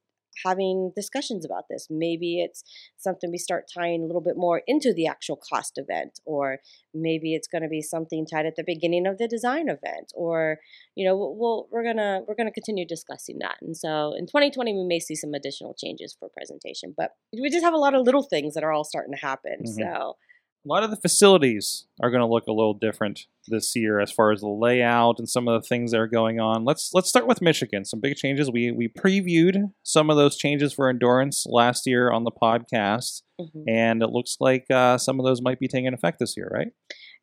having 0.44 0.92
discussions 0.96 1.44
about 1.44 1.64
this. 1.68 1.88
Maybe 1.90 2.40
it's 2.40 2.64
something 2.96 3.30
we 3.30 3.38
start 3.38 3.70
tying 3.72 4.02
a 4.02 4.06
little 4.06 4.20
bit 4.20 4.36
more 4.36 4.62
into 4.66 4.92
the 4.94 5.06
actual 5.06 5.36
cost 5.36 5.74
event, 5.76 6.20
or 6.24 6.58
maybe 6.94 7.34
it's 7.34 7.48
going 7.48 7.62
to 7.62 7.68
be 7.68 7.82
something 7.82 8.26
tied 8.26 8.46
at 8.46 8.56
the 8.56 8.64
beginning 8.64 9.06
of 9.06 9.18
the 9.18 9.28
design 9.28 9.68
event, 9.68 10.12
or 10.14 10.58
you 10.94 11.06
know, 11.06 11.16
we'll, 11.16 11.68
we're 11.70 11.84
gonna 11.84 12.20
we're 12.26 12.34
gonna 12.34 12.52
continue 12.52 12.86
discussing 12.86 13.38
that. 13.40 13.56
And 13.60 13.76
so 13.76 14.14
in 14.16 14.26
2020, 14.26 14.72
we 14.74 14.84
may 14.84 15.00
see 15.00 15.14
some 15.14 15.34
additional 15.34 15.74
changes 15.74 16.16
for 16.18 16.28
presentation, 16.28 16.94
but 16.96 17.12
we 17.32 17.50
just 17.50 17.64
have 17.64 17.74
a 17.74 17.78
lot 17.78 17.94
of 17.94 18.04
little 18.04 18.22
things 18.22 18.54
that 18.54 18.64
are 18.64 18.72
all 18.72 18.84
starting 18.84 19.14
to 19.14 19.20
happen. 19.20 19.58
Mm-hmm. 19.64 19.82
So 19.82 20.16
a 20.64 20.68
lot 20.68 20.84
of 20.84 20.90
the 20.90 20.96
facilities 20.96 21.86
are 22.00 22.10
going 22.10 22.20
to 22.20 22.26
look 22.26 22.46
a 22.46 22.52
little 22.52 22.74
different 22.74 23.26
this 23.48 23.74
year 23.74 24.00
as 24.00 24.12
far 24.12 24.30
as 24.30 24.40
the 24.40 24.48
layout 24.48 25.18
and 25.18 25.28
some 25.28 25.48
of 25.48 25.60
the 25.60 25.66
things 25.66 25.90
that 25.90 25.98
are 25.98 26.06
going 26.06 26.38
on. 26.38 26.64
Let's 26.64 26.90
let's 26.94 27.08
start 27.08 27.26
with 27.26 27.42
Michigan. 27.42 27.84
Some 27.84 28.00
big 28.00 28.16
changes. 28.16 28.50
We 28.50 28.70
we 28.70 28.88
previewed 28.88 29.72
some 29.82 30.08
of 30.08 30.16
those 30.16 30.36
changes 30.36 30.72
for 30.72 30.88
endurance 30.88 31.44
last 31.48 31.86
year 31.86 32.12
on 32.12 32.24
the 32.24 32.30
podcast, 32.30 33.22
mm-hmm. 33.40 33.68
and 33.68 34.02
it 34.02 34.10
looks 34.10 34.36
like 34.38 34.66
uh, 34.70 34.98
some 34.98 35.18
of 35.18 35.26
those 35.26 35.42
might 35.42 35.58
be 35.58 35.68
taking 35.68 35.92
effect 35.92 36.20
this 36.20 36.36
year, 36.36 36.48
right? 36.52 36.72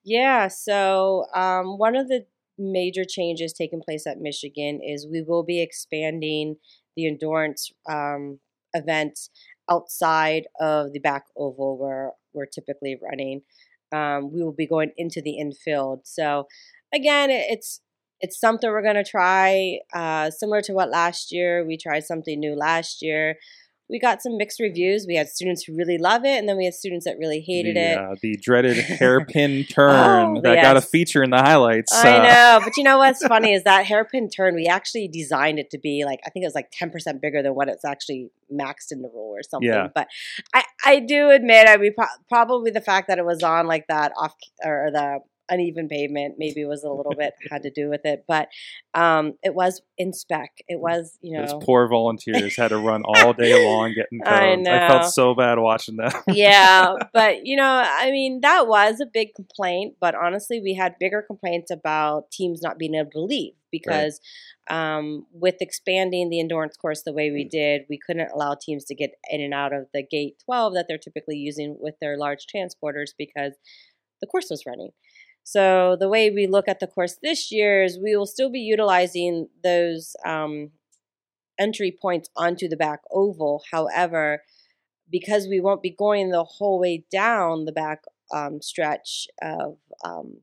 Yeah. 0.03 0.50
So 0.50 1.25
um, 1.34 1.77
one 1.77 1.96
of 1.96 2.10
the 2.10 2.25
major 2.58 3.05
changes 3.08 3.53
taking 3.53 3.81
place 3.81 4.05
at 4.05 4.19
Michigan 4.19 4.81
is 4.86 5.08
we 5.10 5.22
will 5.22 5.43
be 5.43 5.62
expanding 5.62 6.58
the 6.98 7.08
endurance 7.08 7.72
um, 7.89 8.39
events 8.74 9.29
outside 9.69 10.48
of 10.60 10.91
the 10.91 11.00
back 11.00 11.25
oval 11.38 11.77
where 11.77 12.12
we're 12.33 12.45
typically 12.45 12.98
running. 13.01 13.41
Um, 13.91 14.31
we 14.31 14.43
will 14.43 14.53
be 14.53 14.67
going 14.67 14.91
into 14.98 15.21
the 15.21 15.38
infield. 15.38 16.01
So 16.03 16.48
again, 16.93 17.29
it's 17.31 17.81
it's 18.21 18.39
something 18.39 18.69
we're 18.69 18.83
going 18.83 18.95
to 18.95 19.09
try. 19.09 19.79
Uh, 19.93 20.29
similar 20.29 20.62
to 20.62 20.74
what 20.74 20.89
last 20.89 21.31
year 21.31 21.65
we 21.65 21.77
tried 21.77 22.03
something 22.03 22.39
new 22.39 22.53
last 22.55 23.01
year 23.01 23.36
we 23.89 24.00
got 24.00 24.22
some 24.22 24.38
mixed 24.38 24.60
reviews. 24.60 25.05
We 25.08 25.15
had 25.15 25.29
students 25.29 25.63
who 25.63 25.75
really 25.75 25.98
love 25.98 26.24
it, 26.24 26.38
and 26.38 26.48
then 26.48 26.58
we 26.58 26.65
had 26.65 26.75
students 26.75 27.05
that 27.05 27.17
really 27.17 27.41
hated 27.41 27.75
the, 27.75 27.91
it. 27.91 27.98
Uh, 27.98 28.15
the 28.22 28.38
dreaded 28.38 28.77
hairpin 28.77 29.65
turn 29.65 30.38
oh, 30.38 30.41
that 30.41 30.55
yes. 30.55 30.63
got 30.63 30.77
a 30.77 30.81
feature 30.81 31.24
in 31.24 31.31
the 31.31 31.38
highlights. 31.38 31.93
I 31.93 32.17
uh. 32.17 32.24
know, 32.24 32.65
but 32.65 32.77
you 32.77 32.84
know 32.84 33.00
what's 33.00 33.25
funny 33.27 33.53
is 33.53 33.63
that 33.63 33.86
hairpin 33.86 34.29
turn. 34.29 34.53
We 34.53 34.67
actually 34.67 35.08
designed 35.08 35.58
it 35.58 35.72
to 35.72 35.79
be 35.79 36.03
like 36.05 36.19
I 36.25 36.29
think 36.29 36.43
it 36.43 36.48
was 36.48 36.55
like 36.55 36.69
ten 36.72 36.91
percent 36.91 37.22
bigger 37.22 37.41
than 37.41 37.55
what 37.55 37.67
it's 37.67 37.84
actually 37.84 38.29
maxed 38.53 38.91
in 38.91 39.01
the 39.01 39.10
rule 39.10 39.34
or 39.36 39.41
something. 39.43 39.69
Yeah. 39.69 39.88
But 39.93 40.08
I, 40.53 40.63
I 40.86 41.00
do 41.00 41.29
admit, 41.31 41.67
I 41.67 41.77
mean, 41.77 41.93
pro- 41.96 42.08
probably 42.27 42.72
the 42.72 42.81
fact 42.81 43.08
that 43.08 43.17
it 43.17 43.25
was 43.25 43.41
on 43.43 43.67
like 43.67 43.88
that 43.88 44.12
off 44.17 44.36
or 44.63 44.89
the 44.91 45.19
uneven 45.50 45.88
pavement 45.88 46.36
maybe 46.38 46.65
was 46.65 46.84
a 46.84 46.89
little 46.89 47.13
bit 47.18 47.34
had 47.50 47.63
to 47.63 47.70
do 47.75 47.89
with 47.89 48.06
it, 48.06 48.25
but 48.27 48.50
um, 48.94 49.34
it 49.44 49.53
was 49.53 49.82
in 49.98 50.13
spec. 50.13 50.51
It 50.68 50.79
was 50.79 51.18
you 51.22 51.38
know 51.38 51.46
Those 51.46 51.63
poor 51.63 51.88
volunteers 51.88 52.56
had 52.56 52.70
to 52.70 52.77
run 52.77 53.03
all 53.06 53.34
day 53.34 53.65
long 53.65 53.94
getting 53.94 54.20
cones. 54.22 54.68
I 54.68 54.86
I, 54.86 54.88
felt 54.88 55.13
so 55.13 55.34
bad 55.36 55.60
watching 55.60 55.98
that. 55.98 56.24
yeah, 56.27 56.94
but 57.13 57.46
you 57.46 57.56
know, 57.56 57.84
I 57.86 58.12
mean, 58.12 58.41
that 58.41 58.68
was 58.68 59.00
a 59.00 59.06
big 59.06 59.34
complaint. 59.36 59.96
But 60.00 60.15
honestly, 60.15 60.62
we 60.62 60.74
had 60.74 60.96
bigger 61.00 61.22
complaints 61.22 61.72
about 61.72 62.32
teams 62.32 62.62
not 62.62 62.77
being 62.77 62.96
able 62.96 63.12
to 63.12 63.22
leave 63.22 63.53
because 63.72 64.20
um, 64.70 65.25
with 65.32 65.56
expanding 65.62 66.29
the 66.29 66.39
endurance 66.39 66.77
course 66.77 67.03
the 67.03 67.13
way 67.13 67.32
we 67.32 67.44
did, 67.44 67.84
we 67.89 67.98
couldn't 67.98 68.32
allow 68.34 68.56
teams 68.56 68.86
to 68.86 68.96
get 68.96 69.12
in 69.29 69.41
and 69.41 69.53
out 69.53 69.74
of 69.74 69.88
the 69.94 70.03
gate 70.03 70.41
12 70.46 70.74
that 70.74 70.86
they're 70.88 70.98
typically 70.98 71.38
using 71.38 71.77
with 71.79 71.96
their 72.00 72.18
large 72.18 72.46
transporters 72.53 73.10
because 73.18 73.53
the 74.22 74.27
course 74.27 74.48
was 74.50 74.65
running. 74.65 74.91
So 75.43 75.98
the 76.00 76.10
way 76.10 76.29
we 76.29 76.48
look 76.48 76.67
at 76.67 76.79
the 76.79 76.88
course 76.88 77.17
this 77.22 77.51
year 77.51 77.84
is 77.84 77.98
we 77.98 78.15
will 78.15 78.27
still 78.27 78.51
be 78.51 78.60
utilizing 78.60 79.48
those 79.63 80.15
um, 80.25 80.72
entry 81.60 81.96
points 82.00 82.29
onto 82.36 82.67
the 82.67 82.77
back 82.77 83.01
oval. 83.12 83.63
However, 83.72 84.43
because 85.12 85.48
we 85.48 85.60
won't 85.60 85.81
be 85.81 85.89
going 85.89 86.29
the 86.29 86.43
whole 86.43 86.79
way 86.79 87.03
down 87.12 87.65
the 87.65 87.72
back 87.72 88.03
um, 88.34 88.62
stretch 88.62 89.27
of 89.41 89.77
um, 90.05 90.41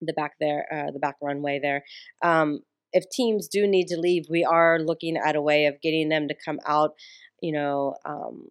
the 0.00 0.12
back 0.12 0.32
there, 0.40 0.66
uh, 0.72 0.90
the 0.90 0.98
back 0.98 1.16
runway 1.22 1.58
there. 1.60 1.84
Um, 2.22 2.60
if 2.92 3.08
teams 3.08 3.48
do 3.48 3.66
need 3.66 3.86
to 3.88 3.96
leave, 3.96 4.24
we 4.28 4.44
are 4.44 4.80
looking 4.80 5.16
at 5.16 5.36
a 5.36 5.42
way 5.42 5.66
of 5.66 5.80
getting 5.80 6.08
them 6.08 6.28
to 6.28 6.34
come 6.34 6.58
out. 6.66 6.94
You 7.40 7.52
know, 7.52 7.94
um, 8.04 8.48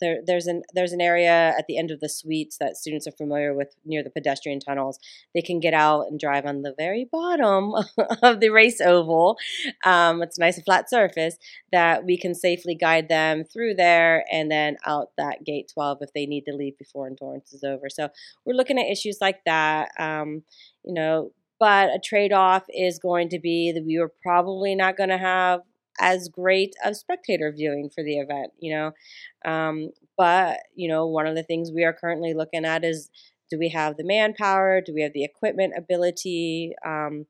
there, 0.00 0.18
there's 0.24 0.46
an 0.46 0.62
there's 0.74 0.92
an 0.92 1.00
area 1.00 1.54
at 1.58 1.66
the 1.66 1.78
end 1.78 1.90
of 1.90 2.00
the 2.00 2.08
suites 2.08 2.58
that 2.58 2.76
students 2.76 3.06
are 3.06 3.12
familiar 3.12 3.54
with 3.54 3.74
near 3.84 4.02
the 4.02 4.10
pedestrian 4.10 4.60
tunnels. 4.60 4.98
They 5.34 5.42
can 5.42 5.60
get 5.60 5.74
out 5.74 6.02
and 6.02 6.18
drive 6.18 6.46
on 6.46 6.62
the 6.62 6.74
very 6.76 7.08
bottom 7.10 7.72
of 8.22 8.40
the 8.40 8.50
race 8.50 8.80
oval. 8.80 9.36
Um, 9.84 10.22
it's 10.22 10.38
a 10.38 10.40
nice 10.40 10.56
and 10.56 10.64
flat 10.64 10.88
surface 10.90 11.36
that 11.72 12.04
we 12.04 12.16
can 12.16 12.34
safely 12.34 12.74
guide 12.74 13.08
them 13.08 13.44
through 13.44 13.74
there 13.74 14.24
and 14.30 14.50
then 14.50 14.76
out 14.86 15.10
that 15.16 15.44
gate 15.44 15.70
12 15.72 15.98
if 16.02 16.12
they 16.12 16.26
need 16.26 16.44
to 16.46 16.54
leave 16.54 16.78
before 16.78 17.06
endurance 17.06 17.52
is 17.52 17.64
over. 17.64 17.88
So 17.88 18.08
we're 18.44 18.54
looking 18.54 18.78
at 18.78 18.90
issues 18.90 19.18
like 19.20 19.44
that. 19.44 19.90
Um, 19.98 20.42
you 20.84 20.94
know, 20.94 21.32
but 21.58 21.88
a 21.88 21.98
trade 22.02 22.32
off 22.32 22.64
is 22.68 22.98
going 22.98 23.28
to 23.30 23.38
be 23.38 23.72
that 23.72 23.84
we 23.84 23.96
are 23.96 24.12
probably 24.22 24.74
not 24.74 24.96
going 24.96 25.08
to 25.08 25.18
have 25.18 25.60
as 26.00 26.28
great 26.28 26.74
of 26.84 26.96
spectator 26.96 27.52
viewing 27.54 27.90
for 27.90 28.02
the 28.04 28.18
event, 28.18 28.52
you 28.58 28.74
know. 28.74 29.50
Um, 29.50 29.90
but, 30.16 30.58
you 30.74 30.88
know, 30.88 31.06
one 31.06 31.26
of 31.26 31.36
the 31.36 31.42
things 31.42 31.70
we 31.72 31.84
are 31.84 31.92
currently 31.92 32.34
looking 32.34 32.64
at 32.64 32.84
is 32.84 33.10
do 33.50 33.58
we 33.58 33.68
have 33.70 33.96
the 33.96 34.04
manpower? 34.04 34.80
Do 34.80 34.92
we 34.94 35.02
have 35.02 35.12
the 35.12 35.24
equipment 35.24 35.74
ability? 35.76 36.74
Um, 36.84 37.26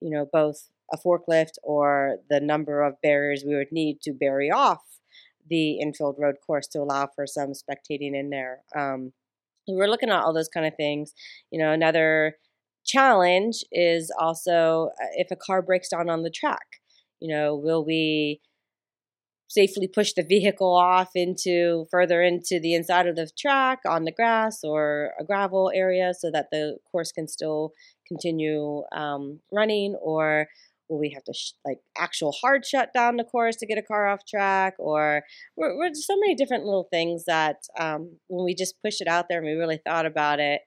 you 0.00 0.10
know, 0.10 0.26
both 0.32 0.68
a 0.92 0.96
forklift 0.96 1.54
or 1.62 2.18
the 2.30 2.40
number 2.40 2.82
of 2.82 3.00
barriers 3.02 3.44
we 3.46 3.54
would 3.54 3.72
need 3.72 4.00
to 4.02 4.12
bury 4.12 4.50
off 4.50 4.82
the 5.48 5.80
infield 5.80 6.16
road 6.18 6.36
course 6.46 6.66
to 6.68 6.78
allow 6.78 7.08
for 7.14 7.26
some 7.26 7.52
spectating 7.52 8.14
in 8.14 8.30
there. 8.30 8.60
Um, 8.76 9.12
we're 9.66 9.88
looking 9.88 10.10
at 10.10 10.22
all 10.22 10.32
those 10.32 10.48
kind 10.48 10.66
of 10.66 10.74
things. 10.76 11.12
You 11.50 11.58
know, 11.58 11.72
another 11.72 12.36
challenge 12.84 13.64
is 13.70 14.10
also 14.18 14.90
uh, 15.00 15.06
if 15.14 15.30
a 15.30 15.36
car 15.36 15.62
breaks 15.62 15.88
down 15.88 16.08
on 16.08 16.22
the 16.22 16.30
track. 16.30 16.77
You 17.20 17.34
know, 17.34 17.56
will 17.56 17.84
we 17.84 18.40
safely 19.48 19.88
push 19.88 20.12
the 20.12 20.22
vehicle 20.22 20.74
off 20.74 21.10
into 21.14 21.86
further 21.90 22.22
into 22.22 22.60
the 22.60 22.74
inside 22.74 23.06
of 23.06 23.16
the 23.16 23.30
track 23.38 23.80
on 23.86 24.04
the 24.04 24.12
grass 24.12 24.62
or 24.62 25.12
a 25.18 25.24
gravel 25.24 25.70
area 25.74 26.12
so 26.16 26.30
that 26.30 26.48
the 26.52 26.76
course 26.92 27.12
can 27.12 27.26
still 27.26 27.72
continue 28.06 28.82
um, 28.92 29.40
running? 29.50 29.94
Or 30.02 30.48
will 30.88 30.98
we 30.98 31.10
have 31.10 31.24
to 31.24 31.32
sh- 31.32 31.52
like 31.64 31.78
actual 31.96 32.32
hard 32.32 32.64
shut 32.66 32.92
down 32.92 33.16
the 33.16 33.24
course 33.24 33.56
to 33.56 33.66
get 33.66 33.78
a 33.78 33.82
car 33.82 34.06
off 34.06 34.26
track? 34.28 34.74
Or 34.78 35.22
we're, 35.56 35.76
we're 35.78 35.94
so 35.94 36.16
many 36.18 36.34
different 36.34 36.64
little 36.64 36.88
things 36.92 37.24
that 37.24 37.56
um, 37.78 38.18
when 38.28 38.44
we 38.44 38.54
just 38.54 38.74
push 38.84 39.00
it 39.00 39.08
out 39.08 39.26
there 39.28 39.38
and 39.38 39.46
we 39.46 39.54
really 39.54 39.80
thought 39.84 40.06
about 40.06 40.40
it 40.40 40.60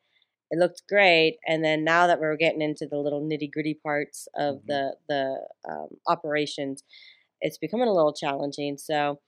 it 0.52 0.60
looked 0.60 0.84
great 0.88 1.38
and 1.48 1.64
then 1.64 1.84
now 1.84 2.06
that 2.08 2.20
we're 2.20 2.36
getting 2.38 2.62
into 2.62 2.86
the 2.86 2.98
little 2.98 3.22
nitty 3.22 3.52
gritty 3.52 3.74
parts 3.74 4.28
of 4.36 4.58
Mhm. 4.58 4.68
the 4.68 4.96
the 5.10 5.48
um, 5.70 5.88
operations 6.08 6.84
it's 7.42 7.58
becoming 7.58 7.88
a 7.88 7.94
little 7.94 8.14
challenging 8.14 8.78
so 8.78 9.20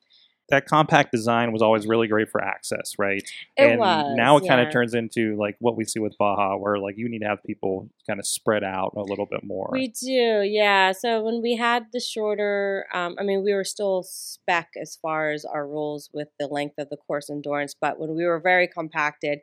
that 0.50 0.65
compact 0.65 1.12
design 1.12 1.51
was 1.53 1.62
always 1.62 1.88
really 1.88 2.08
great 2.08 2.30
for 2.30 2.44
access, 2.44 2.94
right? 3.00 3.24
it 3.58 3.63
and 3.65 3.80
was 3.80 4.13
now 4.18 4.38
it 4.38 4.46
kind 4.48 4.60
of 4.62 4.72
turns 4.72 4.94
into 4.94 5.36
like 5.38 5.56
what 5.60 5.77
we 5.77 5.86
see 5.86 6.00
with 6.00 6.13
Baja, 6.20 6.58
where 6.58 6.77
like 6.77 6.96
you 6.98 7.10
need 7.10 7.20
to 7.20 7.27
have 7.27 7.42
people 7.44 7.89
kind 8.08 8.20
of 8.20 8.27
spread 8.27 8.63
out 8.63 8.94
a 8.96 9.01
little 9.01 9.25
bit 9.25 9.44
more. 9.44 9.70
We 9.72 9.88
do, 9.88 10.42
yeah. 10.44 10.92
So 10.92 11.24
when 11.24 11.42
we 11.42 11.56
had 11.56 11.86
the 11.94 12.01
shorter, 12.01 12.86
um, 12.94 13.15
I 13.20 13.24
mean, 13.24 13.44
we 13.44 13.53
were 13.53 13.63
still 13.63 14.03
spec 14.03 14.70
as 14.80 14.98
far 15.01 15.32
as 15.32 15.46
our 15.46 15.65
rules 15.65 16.10
with 16.13 16.27
the 16.39 16.48
length 16.48 16.75
of 16.77 16.89
the 16.89 16.98
course 16.98 17.30
endurance, 17.30 17.74
but 17.80 17.98
when 17.98 18.13
we 18.13 18.25
were 18.25 18.39
very 18.39 18.68
compacted, 18.68 19.39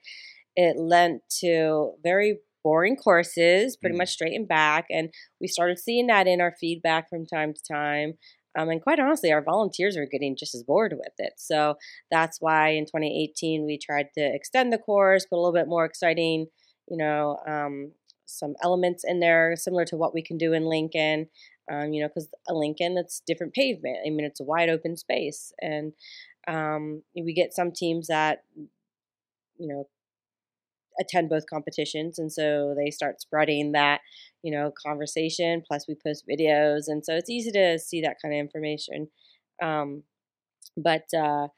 it 0.60 0.76
lent 0.78 1.22
to 1.40 1.92
very 2.02 2.40
boring 2.62 2.96
courses, 2.96 3.76
pretty 3.76 3.94
Mm. 3.94 3.98
much 3.98 4.10
straight 4.10 4.34
and 4.34 4.46
back. 4.46 4.86
And 4.90 5.12
we 5.40 5.46
started 5.48 5.78
seeing 5.78 6.06
that 6.08 6.26
in 6.26 6.40
our 6.40 6.54
feedback 6.60 7.08
from 7.08 7.26
time 7.26 7.54
to 7.54 7.62
time. 7.62 8.18
Um, 8.58 8.68
and 8.68 8.82
quite 8.82 8.98
honestly, 9.00 9.32
our 9.32 9.42
volunteers 9.42 9.96
are 9.96 10.06
getting 10.06 10.36
just 10.36 10.54
as 10.54 10.62
bored 10.64 10.92
with 10.92 11.14
it. 11.18 11.34
So 11.36 11.76
that's 12.10 12.40
why 12.40 12.70
in 12.70 12.84
2018 12.84 13.64
we 13.64 13.78
tried 13.78 14.08
to 14.14 14.20
extend 14.20 14.72
the 14.72 14.78
course, 14.78 15.24
put 15.24 15.36
a 15.36 15.40
little 15.40 15.52
bit 15.60 15.68
more 15.68 15.84
exciting, 15.86 16.48
you 16.88 16.96
know, 16.96 17.38
um, 17.46 17.92
some 18.26 18.54
elements 18.62 19.04
in 19.04 19.20
there 19.20 19.54
similar 19.56 19.84
to 19.86 19.96
what 19.96 20.12
we 20.14 20.22
can 20.22 20.36
do 20.36 20.52
in 20.52 20.64
Lincoln. 20.64 21.28
Um, 21.70 21.92
you 21.92 22.02
know, 22.02 22.08
because 22.08 22.28
a 22.48 22.54
Lincoln, 22.54 22.98
it's 22.98 23.22
different 23.26 23.54
pavement. 23.54 23.98
I 24.04 24.10
mean, 24.10 24.24
it's 24.26 24.40
a 24.40 24.44
wide 24.44 24.68
open 24.68 24.96
space, 24.96 25.52
and 25.62 25.92
um, 26.48 27.02
we 27.14 27.32
get 27.32 27.54
some 27.54 27.70
teams 27.70 28.08
that, 28.08 28.42
you 28.56 29.68
know, 29.68 29.88
attend 31.00 31.28
both 31.30 31.44
competitions, 31.52 32.18
and 32.18 32.32
so 32.32 32.74
they 32.76 32.90
start 32.90 33.20
spreading 33.20 33.72
that, 33.72 34.00
you 34.42 34.52
know, 34.52 34.72
conversation. 34.86 35.62
Plus, 35.66 35.86
we 35.88 35.96
post 36.06 36.24
videos, 36.30 36.84
and 36.86 37.04
so 37.04 37.14
it's 37.14 37.30
easy 37.30 37.50
to 37.52 37.78
see 37.78 38.00
that 38.02 38.16
kind 38.22 38.34
of 38.34 38.40
information. 38.40 39.08
Um, 39.62 40.04
but 40.76 41.04
uh, 41.16 41.48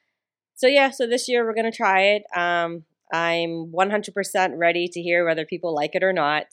so 0.55 0.67
yeah, 0.67 0.91
so 0.91 1.07
this 1.07 1.29
year 1.29 1.45
we're 1.45 1.55
gonna 1.55 1.73
try 1.73 2.03
it. 2.03 2.23
Um, 2.37 2.85
I'm 3.13 3.73
100% 3.73 4.53
ready 4.57 4.89
to 4.89 5.01
hear 5.03 5.27
whether 5.27 5.45
people 5.45 5.75
like 5.75 5.95
it 5.95 6.03
or 6.03 6.15
not. 6.15 6.47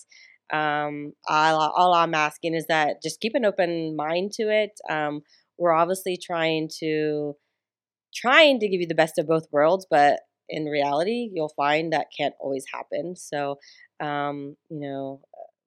Um, 0.51 1.13
all, 1.27 1.71
all 1.75 1.93
I'm 1.93 2.13
asking 2.13 2.55
is 2.55 2.65
that 2.67 3.01
just 3.01 3.21
keep 3.21 3.33
an 3.35 3.45
open 3.45 3.95
mind 3.95 4.31
to 4.33 4.43
it. 4.49 4.71
Um, 4.89 5.21
we're 5.57 5.73
obviously 5.73 6.17
trying 6.17 6.69
to 6.79 7.35
trying 8.15 8.59
to 8.59 8.67
give 8.67 8.81
you 8.81 8.87
the 8.87 8.95
best 8.95 9.17
of 9.19 9.27
both 9.27 9.45
worlds, 9.51 9.85
but 9.89 10.19
in 10.49 10.65
reality, 10.65 11.29
you'll 11.33 11.53
find 11.55 11.93
that 11.93 12.07
can't 12.15 12.35
always 12.39 12.65
happen. 12.73 13.15
So, 13.15 13.59
um, 13.99 14.57
you 14.69 14.79
know, 14.79 15.21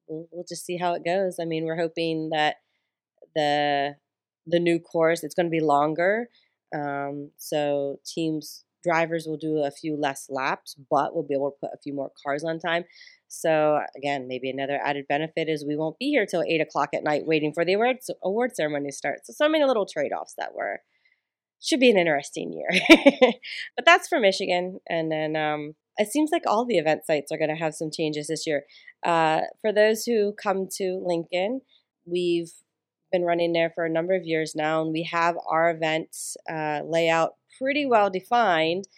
we'll, 0.09 0.29
we'll 0.31 0.47
just 0.49 0.65
see 0.65 0.77
how 0.77 0.95
it 0.95 1.05
goes. 1.05 1.39
I 1.41 1.45
mean, 1.45 1.65
we're 1.65 1.77
hoping 1.77 2.31
that 2.31 2.57
the 3.35 3.97
the 4.47 4.59
new 4.59 4.79
course 4.81 5.23
it's 5.23 5.35
going 5.35 5.47
to 5.47 5.51
be 5.51 5.61
longer, 5.61 6.29
um, 6.75 7.31
so 7.37 8.01
teams 8.05 8.65
drivers 8.83 9.27
will 9.27 9.37
do 9.37 9.59
a 9.59 9.71
few 9.71 9.97
less 9.97 10.27
laps, 10.29 10.77
but 10.91 11.15
we'll 11.15 11.23
be 11.23 11.35
able 11.35 11.53
to 11.53 11.57
put 11.61 11.75
a 11.75 11.81
few 11.83 11.95
more 11.95 12.11
cars 12.25 12.43
on 12.43 12.59
time. 12.59 12.85
So 13.29 13.81
again, 13.97 14.27
maybe 14.29 14.51
another 14.51 14.81
added 14.85 15.07
benefit 15.09 15.49
is 15.49 15.65
we 15.65 15.77
won't 15.77 15.99
be 15.99 16.11
here 16.11 16.27
till 16.27 16.43
eight 16.43 16.61
o'clock 16.61 16.91
at 16.95 17.05
night 17.05 17.23
waiting 17.25 17.53
for 17.53 17.65
the 17.65 17.75
awards 17.75 18.11
award 18.23 18.55
ceremony 18.55 18.91
to 18.91 18.97
start. 18.97 19.21
So 19.25 19.33
so 19.33 19.49
many 19.49 19.65
little 19.65 19.87
trade 19.87 20.13
offs 20.13 20.35
that 20.37 20.55
were 20.55 20.81
should 21.63 21.81
be 21.81 21.91
an 21.91 21.97
interesting 21.97 22.53
year. 22.53 22.69
but 23.77 23.85
that's 23.85 24.09
for 24.09 24.19
Michigan, 24.19 24.81
and 24.89 25.11
then 25.11 25.37
um, 25.37 25.75
it 25.97 26.09
seems 26.09 26.31
like 26.33 26.43
all 26.47 26.65
the 26.65 26.79
event 26.79 27.07
sites 27.07 27.31
are 27.31 27.39
going 27.39 27.55
to 27.55 27.63
have 27.63 27.75
some 27.75 27.91
changes 27.91 28.27
this 28.27 28.47
year. 28.47 28.65
Uh, 29.05 29.43
for 29.61 29.73
those 29.73 30.05
who 30.05 30.33
come 30.33 30.67
to 30.77 31.03
Lincoln, 31.05 31.61
we've 32.05 32.53
been 33.11 33.25
running 33.25 33.53
there 33.53 33.71
for 33.75 33.85
a 33.85 33.91
number 33.91 34.15
of 34.15 34.25
years 34.25 34.55
now, 34.57 34.83
and 34.83 34.93
we 34.93 35.05
have 35.05 35.37
our 35.49 35.71
event 35.71 36.17
uh, 36.51 36.81
layout 36.85 37.35
pretty 37.59 37.87
well 37.87 38.11
defined. 38.11 38.89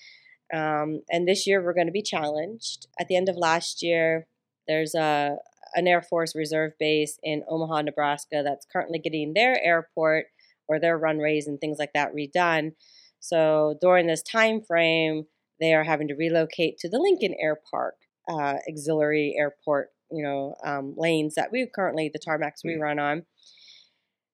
Um, 0.52 1.00
and 1.10 1.26
this 1.26 1.46
year 1.46 1.62
we're 1.62 1.74
going 1.74 1.88
to 1.88 1.92
be 1.92 2.02
challenged. 2.02 2.86
At 3.00 3.08
the 3.08 3.16
end 3.16 3.28
of 3.28 3.36
last 3.36 3.82
year, 3.82 4.26
there's 4.68 4.94
a 4.94 5.36
an 5.74 5.88
Air 5.88 6.02
Force 6.02 6.36
Reserve 6.36 6.72
base 6.78 7.18
in 7.22 7.42
Omaha, 7.48 7.82
Nebraska 7.82 8.42
that's 8.44 8.66
currently 8.72 9.00
getting 9.00 9.34
their 9.34 9.60
airport 9.62 10.26
or 10.68 10.80
their 10.80 10.98
runways 10.98 11.46
and 11.46 11.60
things 11.60 11.78
like 11.78 11.92
that 11.94 12.14
redone. 12.14 12.72
So 13.20 13.76
during 13.80 14.06
this 14.06 14.22
time 14.22 14.60
frame, 14.60 15.24
they 15.60 15.72
are 15.74 15.84
having 15.84 16.08
to 16.08 16.14
relocate 16.14 16.78
to 16.78 16.88
the 16.88 16.98
Lincoln 16.98 17.34
Air 17.40 17.58
Park 17.70 17.94
uh, 18.28 18.56
auxiliary 18.68 19.34
airport, 19.38 19.90
you 20.10 20.22
know, 20.22 20.54
um, 20.64 20.94
lanes 20.96 21.34
that 21.34 21.50
we 21.52 21.66
currently 21.74 22.10
the 22.12 22.18
tarmacs 22.18 22.64
we 22.64 22.76
run 22.76 22.98
on. 22.98 23.24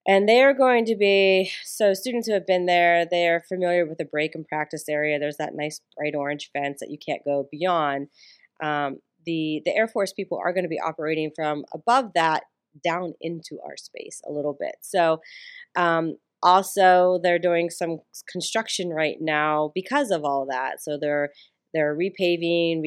And 0.09 0.29
they 0.29 0.43
are 0.43 0.55
going 0.55 0.87
to 0.87 0.97
be 0.97 1.51
so 1.63 1.93
students 1.93 2.27
who 2.27 2.35
have 2.35 2.47
been 2.47 2.67
there, 2.67 3.07
they 3.09 3.29
are 3.29 3.45
familiar 3.49 3.87
with 3.87 3.99
the 3.99 4.05
break 4.05 4.35
and 4.35 4.49
practice 4.49 4.89
area. 4.89 5.19
There's 5.19 5.37
that 5.37 5.55
nice 5.55 5.81
bright 5.97 6.15
orange 6.15 6.51
fence 6.53 6.79
that 6.81 6.91
you 6.91 6.99
can't 6.99 7.25
go 7.25 7.49
beyond. 7.51 8.09
Um, 8.63 8.99
the 9.27 9.61
the 9.65 9.77
Air 9.77 9.87
Force 9.87 10.13
people 10.13 10.41
are 10.43 10.53
going 10.53 10.65
to 10.65 10.69
be 10.69 10.81
operating 10.81 11.31
from 11.37 11.65
above 11.75 12.13
that 12.15 12.45
down 12.83 13.15
into 13.21 13.59
our 13.65 13.77
space 13.77 14.21
a 14.29 14.33
little 14.33 14.57
bit. 14.59 14.77
So 14.81 15.21
um, 15.77 16.17
also 16.43 17.19
they're 17.23 17.39
doing 17.39 17.71
some 17.71 17.99
construction 18.31 18.91
right 18.91 19.17
now 19.21 19.73
because 19.75 20.11
of 20.11 20.25
all 20.25 20.47
that. 20.51 20.83
So 20.83 20.99
they're 21.01 21.31
they're 21.73 21.97
repaving, 21.97 22.83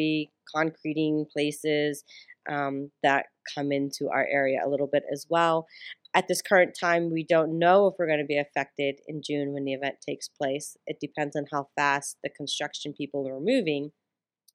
reconcreting 0.54 1.26
places 1.32 2.04
um, 2.50 2.92
that 3.02 3.28
come 3.56 3.72
into 3.72 4.10
our 4.10 4.28
area 4.30 4.60
a 4.66 4.70
little 4.70 4.90
bit 4.92 5.04
as 5.12 5.26
well. 5.30 5.68
At 6.14 6.28
this 6.28 6.42
current 6.42 6.76
time, 6.80 7.12
we 7.12 7.26
don't 7.28 7.58
know 7.58 7.88
if 7.88 7.96
we're 7.98 8.08
going 8.08 8.20
to 8.20 8.26
be 8.26 8.38
affected 8.38 9.00
in 9.08 9.22
June 9.26 9.54
when 9.54 9.66
the 9.66 9.74
event 9.74 9.96
takes 10.08 10.28
place. 10.28 10.78
It 10.86 10.98
depends 11.00 11.36
on 11.36 11.46
how 11.52 11.70
fast 11.76 12.18
the 12.24 12.30
construction 12.30 12.94
people 12.94 13.28
are 13.28 13.40
moving. 13.40 13.92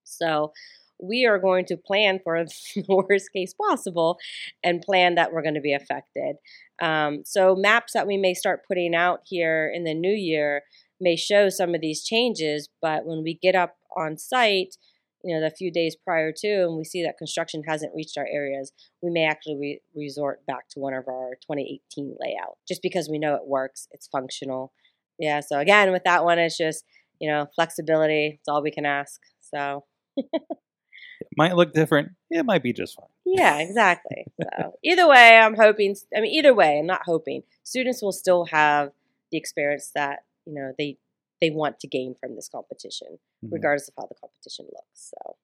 So 0.05 0.53
we 1.01 1.27
are 1.27 1.39
going 1.39 1.65
to 1.67 1.77
plan 1.77 2.21
for 2.23 2.45
the 2.45 2.85
worst 3.09 3.33
case 3.33 3.55
possible 3.55 4.19
and 4.63 4.83
plan 4.83 5.15
that 5.15 5.33
we're 5.33 5.43
going 5.43 5.55
to 5.55 5.61
be 5.61 5.75
affected. 5.75 6.37
Um, 6.81 7.23
so 7.25 7.55
maps 7.57 7.93
that 7.93 8.07
we 8.07 8.17
may 8.17 8.35
start 8.35 8.67
putting 8.67 8.95
out 8.95 9.21
here 9.25 9.71
in 9.73 9.85
the 9.85 9.95
new 9.95 10.15
year 10.15 10.63
may 11.01 11.17
show 11.17 11.49
some 11.49 11.75
of 11.75 11.81
these 11.81 12.05
changes, 12.05 12.69
but 12.83 13.05
when 13.07 13.23
we 13.23 13.35
get 13.35 13.55
up 13.55 13.77
on 13.97 14.19
site, 14.19 14.77
you 15.25 15.35
know, 15.35 15.41
the 15.41 15.55
few 15.55 15.73
days 15.73 15.97
prior 15.97 16.33
to, 16.33 16.49
and 16.49 16.77
we 16.77 16.85
see 16.85 17.03
that 17.03 17.19
construction 17.19 17.63
hasn't 17.67 17.95
reached 17.95 18.17
our 18.17 18.27
areas, 18.27 18.73
we 19.03 19.11
may 19.11 19.25
actually 19.25 19.57
re- 19.57 19.81
resort 19.95 20.45
back 20.47 20.69
to 20.71 20.81
one 20.81 20.95
of 20.95 21.09
our 21.09 21.35
2018 21.43 22.17
layout, 22.21 22.57
just 22.67 22.83
because 22.83 23.09
we 23.09 23.19
know 23.19 23.35
it 23.35 23.47
works, 23.47 23.89
it's 23.91 24.07
functional. 24.07 24.73
Yeah. 25.19 25.41
So 25.41 25.59
again, 25.59 25.91
with 25.91 26.05
that 26.05 26.25
one, 26.25 26.39
it's 26.39 26.57
just 26.57 26.85
you 27.21 27.29
know 27.29 27.47
flexibility. 27.55 28.39
It's 28.39 28.49
all 28.49 28.63
we 28.63 28.71
can 28.71 28.87
ask. 28.87 29.21
So. 29.41 29.85
might 31.39 31.55
look 31.55 31.73
different. 31.73 32.11
It 32.31 32.45
might 32.45 32.63
be 32.63 32.73
just 32.73 32.97
fine. 32.97 33.07
Yeah, 33.25 33.59
exactly. 33.61 34.27
So 34.41 34.75
either 34.83 35.09
way, 35.09 35.39
I'm 35.39 35.55
hoping. 35.55 35.97
I 36.15 36.21
mean, 36.21 36.33
either 36.33 36.53
way, 36.53 36.79
I'm 36.81 36.87
not 36.87 37.03
hoping 37.05 37.45
students 37.63 38.03
will 38.03 38.13
still 38.13 38.47
have 38.47 38.91
the 39.31 39.39
experience 39.39 39.93
that 39.95 40.25
you 40.45 40.55
know 40.55 40.73
they 40.77 40.99
they 41.41 41.51
want 41.51 41.79
to 41.81 41.87
gain 41.87 42.15
from 42.19 42.35
this 42.35 42.49
competition, 42.49 43.19
mm-hmm. 43.45 43.55
regardless 43.55 43.89
of 43.89 43.95
how 43.97 44.07
the 44.07 44.17
competition 44.21 44.67
looks. 44.67 45.13
So 45.15 45.37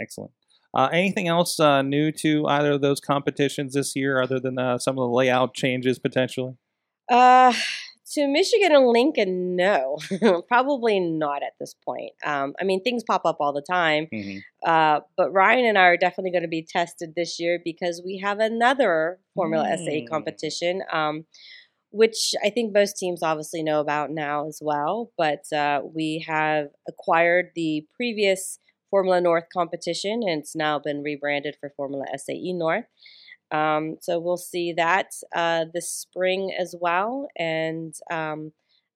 excellent. 0.00 0.32
Uh, 0.72 0.88
anything 0.92 1.26
else 1.26 1.58
uh, 1.58 1.82
new 1.82 2.12
to 2.12 2.46
either 2.46 2.72
of 2.72 2.80
those 2.80 3.00
competitions 3.00 3.74
this 3.74 3.96
year, 3.96 4.22
other 4.22 4.38
than 4.38 4.58
uh, 4.58 4.78
some 4.78 4.98
of 4.98 5.02
the 5.08 5.14
layout 5.14 5.54
changes 5.54 5.98
potentially? 5.98 6.54
Uh, 7.08 7.52
to 8.10 8.26
Michigan 8.26 8.74
and 8.74 8.86
Lincoln, 8.86 9.56
no, 9.56 9.98
probably 10.48 10.98
not 10.98 11.42
at 11.42 11.52
this 11.60 11.74
point. 11.84 12.12
Um, 12.24 12.54
I 12.60 12.64
mean, 12.64 12.82
things 12.82 13.04
pop 13.04 13.22
up 13.24 13.36
all 13.40 13.52
the 13.52 13.62
time, 13.62 14.08
mm-hmm. 14.12 14.38
uh, 14.64 15.00
but 15.16 15.32
Ryan 15.32 15.66
and 15.66 15.78
I 15.78 15.82
are 15.82 15.96
definitely 15.96 16.32
going 16.32 16.42
to 16.42 16.48
be 16.48 16.66
tested 16.68 17.14
this 17.14 17.38
year 17.38 17.60
because 17.64 18.02
we 18.04 18.18
have 18.18 18.40
another 18.40 19.18
Formula 19.34 19.64
mm. 19.64 19.84
SA 19.84 20.10
competition, 20.10 20.82
um, 20.92 21.24
which 21.90 22.34
I 22.44 22.50
think 22.50 22.74
most 22.74 22.96
teams 22.96 23.22
obviously 23.22 23.62
know 23.62 23.80
about 23.80 24.10
now 24.10 24.46
as 24.46 24.58
well. 24.60 25.12
But 25.16 25.44
uh, 25.52 25.82
we 25.84 26.24
have 26.26 26.68
acquired 26.88 27.50
the 27.54 27.86
previous 27.94 28.58
Formula 28.90 29.20
North 29.20 29.44
competition, 29.52 30.22
and 30.26 30.40
it's 30.40 30.56
now 30.56 30.80
been 30.80 31.02
rebranded 31.02 31.56
for 31.60 31.72
Formula 31.76 32.06
SAE 32.16 32.52
North. 32.54 32.86
Um, 33.52 33.96
so 34.00 34.18
we'll 34.18 34.36
see 34.36 34.72
that 34.74 35.12
uh, 35.34 35.66
this 35.72 35.90
spring 35.90 36.54
as 36.58 36.74
well, 36.78 37.28
and 37.36 37.94
um, 38.10 38.52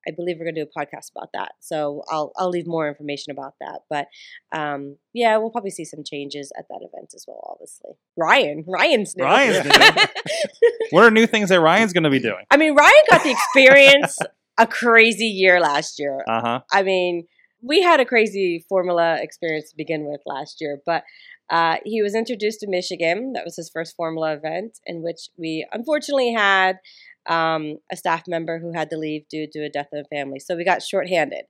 I 0.06 0.11
believe 0.11 0.37
we're 0.38 0.44
going 0.44 0.54
to 0.54 0.64
do 0.64 0.70
a 0.70 0.78
podcast 0.78 1.11
about 1.14 1.30
that. 1.34 1.52
So 1.61 2.02
I'll 2.11 2.32
I'll 2.37 2.50
leave 2.50 2.66
more 2.66 2.88
information 2.88 3.30
about 3.30 3.54
that. 3.61 3.80
But 3.88 4.08
um, 4.52 4.96
yeah, 5.12 5.37
we'll 5.38 5.50
probably 5.50 5.70
see 5.70 5.84
some 5.84 6.04
changes 6.04 6.52
at 6.58 6.66
that 6.68 6.80
event 6.82 7.12
as 7.14 7.25
well. 7.26 7.40
Obviously, 7.50 7.92
Ryan, 8.16 8.64
Ryan's 8.66 9.16
new. 9.16 9.25
Ryan's 9.25 9.64
new. 9.64 9.70
what 10.90 11.04
are 11.04 11.11
new 11.11 11.26
things 11.26 11.49
that 11.49 11.61
Ryan's 11.61 11.92
going 11.92 12.04
to 12.04 12.11
be 12.11 12.20
doing? 12.20 12.44
I 12.50 12.56
mean, 12.56 12.75
Ryan 12.75 13.02
got 13.11 13.23
the 13.23 13.30
experience 13.30 14.18
a 14.58 14.66
crazy 14.66 15.26
year 15.26 15.61
last 15.61 15.99
year. 15.99 16.23
Uh 16.28 16.40
huh. 16.40 16.61
I 16.73 16.82
mean, 16.82 17.26
we 17.62 17.82
had 17.82 18.00
a 18.00 18.04
crazy 18.04 18.64
Formula 18.68 19.18
experience 19.20 19.70
to 19.70 19.76
begin 19.76 20.04
with 20.04 20.20
last 20.26 20.61
year, 20.61 20.80
but 20.84 21.02
uh, 21.50 21.76
he 21.84 22.02
was 22.02 22.14
introduced 22.14 22.60
to 22.60 22.68
Michigan. 22.68 23.32
That 23.34 23.44
was 23.44 23.56
his 23.56 23.70
first 23.70 23.96
Formula 23.96 24.34
event, 24.34 24.78
in 24.86 25.02
which 25.02 25.28
we 25.36 25.66
unfortunately 25.72 26.32
had 26.32 26.78
um, 27.26 27.78
a 27.90 27.96
staff 27.96 28.24
member 28.26 28.58
who 28.58 28.72
had 28.72 28.90
to 28.90 28.96
leave 28.96 29.28
due 29.28 29.46
to 29.52 29.64
a 29.64 29.70
death 29.70 29.88
of 29.92 30.04
a 30.04 30.14
family. 30.14 30.38
So 30.38 30.57
we 30.57 30.64
got 30.64 30.83
shorthanded. 30.83 31.44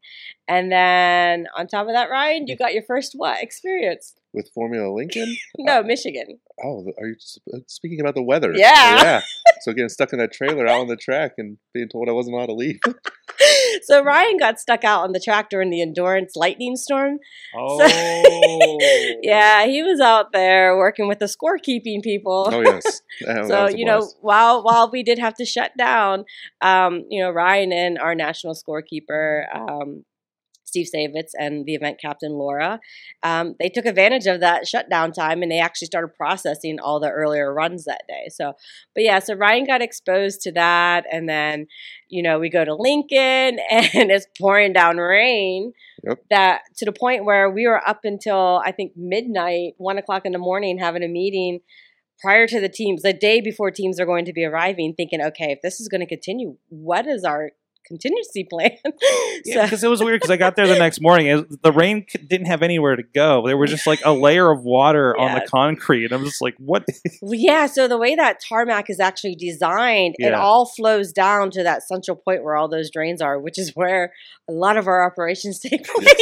And 0.47 0.71
then 0.71 1.47
on 1.57 1.67
top 1.67 1.87
of 1.87 1.95
that, 1.95 2.11
Ryan, 2.11 2.47
you 2.47 2.57
got 2.57 2.75
your 2.75 2.85
first 2.85 3.13
what 3.15 3.43
experience? 3.43 4.15
With 4.35 4.51
Formula 4.53 4.93
Lincoln? 4.93 5.37
no, 5.59 5.83
Michigan. 5.85 6.41
Oh, 6.63 6.85
are 6.99 7.07
you 7.07 7.17
uh, 7.55 7.59
speaking 7.69 8.01
about 8.01 8.17
the 8.17 8.23
weather? 8.23 8.53
Yeah. 8.55 9.03
yeah. 9.03 9.21
So 9.61 9.73
getting 9.73 9.89
stuck 9.89 10.13
in 10.13 10.19
that 10.19 10.31
trailer 10.31 10.67
out 10.67 10.81
on 10.81 10.89
the 10.89 10.97
track 10.97 11.35
and 11.39 11.57
being 11.73 11.89
told 11.89 12.11
I 12.11 12.13
wasn't 12.13 12.35
allowed 12.35 12.47
to 12.47 12.53
leave. 12.53 12.81
so 13.85 14.03
Ryan 14.03 14.37
got 14.37 14.61
stuck 14.61 14.85
out 14.85 15.05
on 15.05 15.13
the 15.13 15.21
track 15.21 15.49
during 15.49 15.71
the 15.71 15.81
endurance 15.81 16.37
lightning 16.37 16.77
storm. 16.77 17.19
Oh. 17.57 17.79
So, 17.79 18.79
yeah, 19.23 19.65
he 19.65 19.83
was 19.83 20.01
out 20.01 20.33
there 20.33 20.77
working 20.77 21.09
with 21.09 21.19
the 21.19 21.27
scorekeeping 21.27 22.03
people. 22.03 22.51
Oh 22.53 22.61
yes. 22.61 23.01
so 23.49 23.69
you 23.69 23.87
know, 23.87 24.07
while 24.21 24.63
while 24.63 24.91
we 24.91 25.03
did 25.03 25.19
have 25.19 25.35
to 25.35 25.47
shut 25.47 25.71
down, 25.79 26.27
um, 26.61 27.05
you 27.09 27.23
know, 27.23 27.31
Ryan 27.31 27.73
and 27.73 27.99
our 27.99 28.15
national 28.15 28.55
scorekeeper 28.55 29.45
um, 29.55 30.05
Steve 30.75 30.89
Savitz 30.93 31.31
and 31.39 31.65
the 31.67 31.75
event 31.75 32.01
captain 32.01 32.33
Laura, 32.33 32.81
um, 33.23 33.55
they 33.61 33.69
took 33.69 33.87
advantage 33.87 34.27
of 34.27 34.41
that 34.41 34.67
shutdown 34.67 35.13
time 35.13 35.41
and 35.43 35.51
they 35.51 35.61
actually 35.61 35.87
started 35.87 36.09
processing 36.17 36.81
all 36.81 36.99
the 36.99 37.11
earlier 37.11 37.55
runs 37.55 37.85
that 37.85 38.03
day. 38.09 38.29
So, 38.29 38.55
but 38.95 39.05
yeah, 39.05 39.21
so 39.21 39.35
Ryan 39.35 39.67
got 39.67 39.83
exposed 39.83 40.41
to 40.43 40.53
that, 40.53 41.05
and 41.11 41.29
then 41.29 41.67
you 42.09 42.23
know 42.23 42.41
we 42.41 42.51
go 42.51 42.65
to 42.65 42.75
Lincoln 42.75 43.59
and 43.71 44.11
it's 44.11 44.27
pouring 44.41 44.73
down 44.73 44.97
rain. 44.97 45.73
Yep. 46.07 46.19
That 46.31 46.63
to 46.79 46.85
the 46.85 46.93
point 46.93 47.25
where 47.25 47.49
we 47.49 47.67
were 47.67 47.87
up 47.87 48.01
until 48.05 48.61
I 48.65 48.73
think 48.73 48.93
midnight, 48.97 49.75
one 49.79 49.99
o'clock 49.99 50.27
in 50.27 50.33
the 50.33 50.39
morning, 50.39 50.79
having 50.79 51.05
a 51.05 51.09
meeting 51.09 51.61
prior 52.21 52.47
to 52.47 52.61
the 52.61 52.69
teams, 52.69 53.03
the 53.03 53.13
day 53.13 53.41
before 53.41 53.71
teams 53.71 54.01
are 54.01 54.07
going 54.07 54.25
to 54.25 54.33
be 54.33 54.45
arriving, 54.45 54.95
thinking, 54.95 55.21
okay, 55.21 55.53
if 55.53 55.61
this 55.63 55.81
is 55.81 55.89
going 55.89 56.01
to 56.01 56.07
continue, 56.07 56.57
what 56.69 57.07
is 57.07 57.25
our 57.25 57.51
contingency 57.87 58.45
plan. 58.45 58.71
yeah, 59.45 59.65
because 59.65 59.85
it 59.85 59.89
was 59.89 60.03
weird 60.03 60.21
because 60.21 60.31
I 60.31 60.37
got 60.37 60.57
there 60.57 60.67
the 60.67 60.79
next 60.79 61.01
morning. 61.01 61.27
It, 61.27 61.63
the 61.63 61.73
rain 61.73 62.07
didn't 62.27 62.47
have 62.47 62.63
anywhere 62.63 62.97
to 62.97 63.03
go. 63.03 63.47
There 63.47 63.57
was 63.57 63.71
just 63.71 63.87
like 63.87 64.01
a 64.05 64.13
layer 64.25 64.51
of 64.51 64.63
water 64.65 65.15
yeah. 65.17 65.25
on 65.25 65.35
the 65.35 65.47
concrete. 65.47 66.07
And 66.07 66.15
I'm 66.15 66.25
just 66.25 66.41
like, 66.41 66.55
what? 66.59 66.87
yeah. 67.23 67.67
So 67.67 67.89
the 67.89 67.99
way 67.99 68.15
that 68.15 68.41
tarmac 68.41 68.91
is 68.91 69.01
actually 69.01 69.37
designed, 69.37 70.17
yeah. 70.19 70.29
it 70.29 70.35
all 70.35 70.67
flows 70.67 71.13
down 71.13 71.51
to 71.53 71.63
that 71.63 71.83
central 71.83 72.17
point 72.17 72.43
where 72.43 72.57
all 72.57 72.69
those 72.69 72.91
drains 72.91 73.21
are, 73.21 73.39
which 73.39 73.59
is 73.59 73.73
where 73.75 74.13
a 74.49 74.53
lot 74.53 74.77
of 74.77 74.87
our 74.87 75.05
operations 75.05 75.59
take 75.61 75.87
place. 75.87 76.15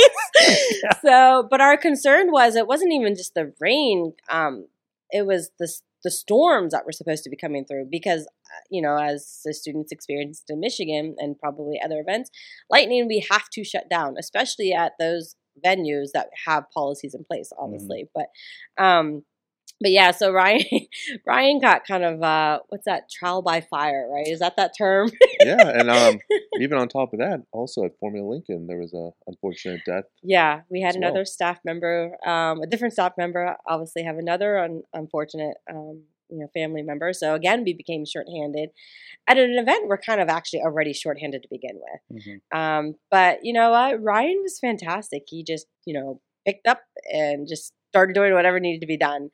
yeah. 0.83 0.99
So, 1.05 1.49
but 1.51 1.61
our 1.61 1.77
concern 1.77 2.31
was 2.31 2.57
it 2.57 2.67
wasn't 2.67 2.93
even 2.93 3.15
just 3.15 3.35
the 3.35 3.53
rain. 3.61 4.15
Um, 4.29 4.67
it 5.11 5.27
was 5.27 5.51
the 5.59 5.69
the 6.05 6.11
storms 6.11 6.73
that 6.73 6.85
were 6.85 6.93
supposed 6.93 7.25
to 7.25 7.31
be 7.31 7.37
coming 7.37 7.65
through 7.65 7.87
because 7.91 8.23
uh, 8.23 8.65
you 8.71 8.83
know 8.83 8.97
as 8.97 9.41
the 9.45 9.55
students 9.55 9.93
experienced 9.93 10.45
in 10.49 10.61
michigan 10.61 11.15
and 11.19 11.39
probably 11.39 11.81
other 11.83 12.01
events 12.01 12.31
lightning 12.71 13.07
we 13.07 13.25
have 13.31 13.49
to 13.53 13.65
shut 13.65 13.89
down 13.89 14.15
especially 14.19 14.73
at 14.73 14.93
those 14.99 15.37
venues 15.65 16.09
that 16.15 16.29
have 16.47 16.65
policies 16.75 17.15
in 17.15 17.25
place 17.25 17.51
mm-hmm. 17.53 17.65
obviously 17.65 18.05
mm-hmm. 18.05 18.23
but 18.79 18.85
um 18.85 19.23
but 19.83 19.91
yeah, 19.91 20.13
so 20.13 20.33
Ryan 20.33 20.65
Ryan 21.27 21.61
got 21.61 21.87
kind 21.87 22.05
of 22.05 22.23
uh 22.23 22.61
what's 22.69 22.85
that 22.85 23.11
trial 23.11 23.43
by 23.43 23.61
fire, 23.61 24.09
right? 24.13 24.27
Is 24.27 24.39
that 24.39 24.57
that 24.57 24.73
term? 24.77 25.11
yeah, 25.41 25.69
and 25.69 25.91
um 25.91 26.19
even 26.61 26.79
on 26.79 26.89
top 26.89 27.13
of 27.13 27.19
that, 27.19 27.43
also 27.53 27.85
at 27.85 27.99
Formula 27.99 28.27
Lincoln 28.27 28.67
there 28.67 28.79
was 28.79 28.95
a 28.95 29.11
unfortunate 29.27 29.81
death. 29.85 30.05
Yeah, 30.23 30.63
we 30.71 30.81
had 30.81 30.95
another 30.95 31.21
well. 31.21 31.27
staff 31.27 31.59
member, 31.65 32.17
um, 32.27 32.61
a 32.63 32.67
different 32.67 32.95
staff 32.95 33.13
member, 33.19 33.57
obviously 33.67 34.05
have 34.05 34.19
another 34.19 34.59
un- 34.59 34.83
unfortunate 34.95 35.57
um, 35.69 36.05
you 36.33 36.39
know 36.39 36.49
family 36.55 36.83
member. 36.83 37.13
So 37.13 37.35
again, 37.35 37.65
we 37.65 37.75
became 37.75 38.05
shorthanded. 38.05 38.71
At 39.29 39.39
an 39.39 39.59
event, 39.59 39.87
we're 39.87 39.99
kind 39.99 40.21
of 40.21 40.29
actually 40.29 40.61
already 40.61 40.93
shorthanded 40.93 41.43
to 41.43 41.49
begin 41.51 41.79
with. 41.81 42.23
Mm-hmm. 42.23 42.59
Um, 42.59 42.95
but 43.11 43.41
you 43.43 43.53
know 43.53 43.71
what? 43.71 44.03
Ryan 44.03 44.41
was 44.43 44.59
fantastic. 44.59 45.25
He 45.27 45.45
just 45.45 45.67
you 45.85 45.95
know 45.95 46.21
picked 46.47 46.67
up 46.67 46.81
and 47.13 47.47
just 47.47 47.73
started 47.93 48.15
doing 48.15 48.33
whatever 48.33 48.59
needed 48.59 48.81
to 48.81 48.87
be 48.87 48.97
done. 48.97 49.29